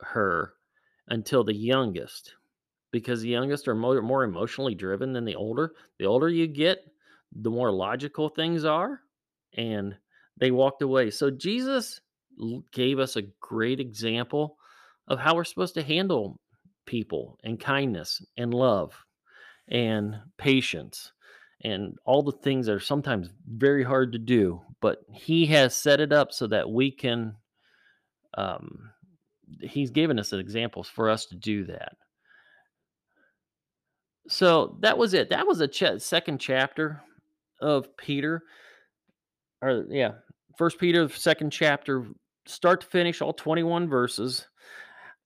her 0.00 0.54
until 1.08 1.44
the 1.44 1.54
youngest, 1.54 2.34
because 2.90 3.20
the 3.20 3.28
youngest 3.28 3.68
are 3.68 3.74
more, 3.74 4.00
more 4.00 4.24
emotionally 4.24 4.74
driven 4.74 5.12
than 5.12 5.24
the 5.24 5.34
older. 5.34 5.74
The 5.98 6.06
older 6.06 6.28
you 6.28 6.46
get, 6.46 6.78
the 7.32 7.50
more 7.50 7.70
logical 7.70 8.28
things 8.30 8.64
are, 8.64 9.00
and 9.54 9.94
they 10.38 10.50
walked 10.50 10.82
away. 10.82 11.10
So 11.10 11.30
Jesus 11.30 12.00
gave 12.72 12.98
us 12.98 13.16
a 13.16 13.28
great 13.40 13.78
example 13.78 14.56
of 15.06 15.18
how 15.18 15.34
we're 15.34 15.44
supposed 15.44 15.74
to 15.74 15.82
handle 15.82 16.40
people 16.86 17.38
and 17.44 17.60
kindness 17.60 18.24
and 18.38 18.54
love 18.54 18.94
and 19.68 20.16
patience 20.38 21.12
and 21.62 21.96
all 22.04 22.22
the 22.22 22.32
things 22.32 22.66
that 22.66 22.74
are 22.74 22.80
sometimes 22.80 23.30
very 23.46 23.84
hard 23.84 24.12
to 24.12 24.18
do 24.18 24.60
but 24.80 24.98
he 25.12 25.46
has 25.46 25.74
set 25.74 26.00
it 26.00 26.12
up 26.12 26.32
so 26.32 26.46
that 26.46 26.70
we 26.70 26.90
can 26.90 27.34
um, 28.34 28.90
he's 29.60 29.90
given 29.90 30.18
us 30.18 30.32
examples 30.32 30.88
for 30.88 31.10
us 31.10 31.26
to 31.26 31.36
do 31.36 31.64
that 31.64 31.96
so 34.28 34.76
that 34.80 34.96
was 34.96 35.14
it 35.14 35.30
that 35.30 35.46
was 35.46 35.60
a 35.60 35.68
ch- 35.68 35.98
second 35.98 36.38
chapter 36.38 37.02
of 37.60 37.96
Peter, 37.96 38.42
or 39.62 39.84
yeah, 39.88 40.12
First 40.56 40.78
Peter, 40.78 41.08
second 41.08 41.50
chapter, 41.50 42.06
start 42.46 42.82
to 42.82 42.86
finish, 42.86 43.20
all 43.20 43.32
21 43.32 43.88
verses. 43.88 44.46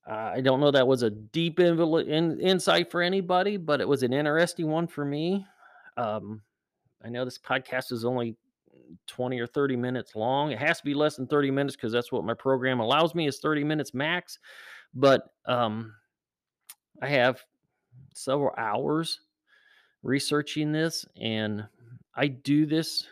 Uh, 0.08 0.32
I 0.36 0.40
don't 0.42 0.60
know 0.60 0.70
that 0.70 0.86
was 0.86 1.02
a 1.02 1.10
deep 1.10 1.58
invol- 1.58 2.06
in, 2.06 2.38
insight 2.40 2.90
for 2.90 3.00
anybody, 3.00 3.56
but 3.56 3.80
it 3.80 3.88
was 3.88 4.02
an 4.02 4.12
interesting 4.12 4.68
one 4.68 4.86
for 4.86 5.04
me. 5.04 5.46
Um, 5.96 6.42
I 7.04 7.08
know 7.08 7.24
this 7.24 7.38
podcast 7.38 7.92
is 7.92 8.04
only 8.04 8.36
20 9.06 9.38
or 9.40 9.46
30 9.46 9.76
minutes 9.76 10.14
long. 10.14 10.50
It 10.50 10.58
has 10.58 10.78
to 10.78 10.84
be 10.84 10.94
less 10.94 11.16
than 11.16 11.26
30 11.26 11.50
minutes 11.50 11.76
because 11.76 11.92
that's 11.92 12.12
what 12.12 12.24
my 12.24 12.34
program 12.34 12.80
allows 12.80 13.14
me 13.14 13.26
is 13.26 13.38
30 13.38 13.64
minutes 13.64 13.94
max. 13.94 14.38
But 14.94 15.22
um, 15.46 15.94
I 17.02 17.08
have 17.08 17.40
several 18.14 18.52
hours 18.56 19.20
researching 20.02 20.72
this, 20.72 21.04
and 21.20 21.66
I 22.14 22.28
do 22.28 22.66
this 22.66 23.06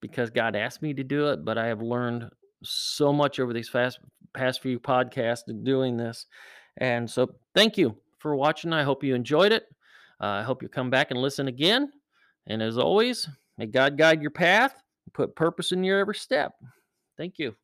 because 0.00 0.30
God 0.30 0.56
asked 0.56 0.82
me 0.82 0.94
to 0.94 1.04
do 1.04 1.28
it. 1.28 1.44
But 1.44 1.58
I 1.58 1.66
have 1.66 1.82
learned 1.82 2.28
so 2.62 3.12
much 3.12 3.38
over 3.40 3.52
these 3.52 3.68
fast 3.68 4.00
past 4.34 4.62
few 4.62 4.78
podcasts 4.78 5.42
doing 5.64 5.96
this, 5.96 6.26
and 6.76 7.08
so 7.08 7.34
thank 7.54 7.78
you 7.78 7.96
for 8.18 8.34
watching. 8.34 8.72
I 8.72 8.82
hope 8.82 9.04
you 9.04 9.14
enjoyed 9.14 9.52
it. 9.52 9.66
Uh, 10.20 10.26
I 10.26 10.42
hope 10.42 10.62
you 10.62 10.68
come 10.68 10.90
back 10.90 11.10
and 11.10 11.20
listen 11.20 11.48
again. 11.48 11.90
And 12.46 12.62
as 12.62 12.78
always, 12.78 13.28
may 13.58 13.66
God 13.66 13.96
guide 13.96 14.20
your 14.20 14.30
path, 14.30 14.74
put 15.14 15.34
purpose 15.34 15.72
in 15.72 15.84
your 15.84 15.98
every 15.98 16.14
step. 16.14 16.52
Thank 17.16 17.38
you. 17.38 17.54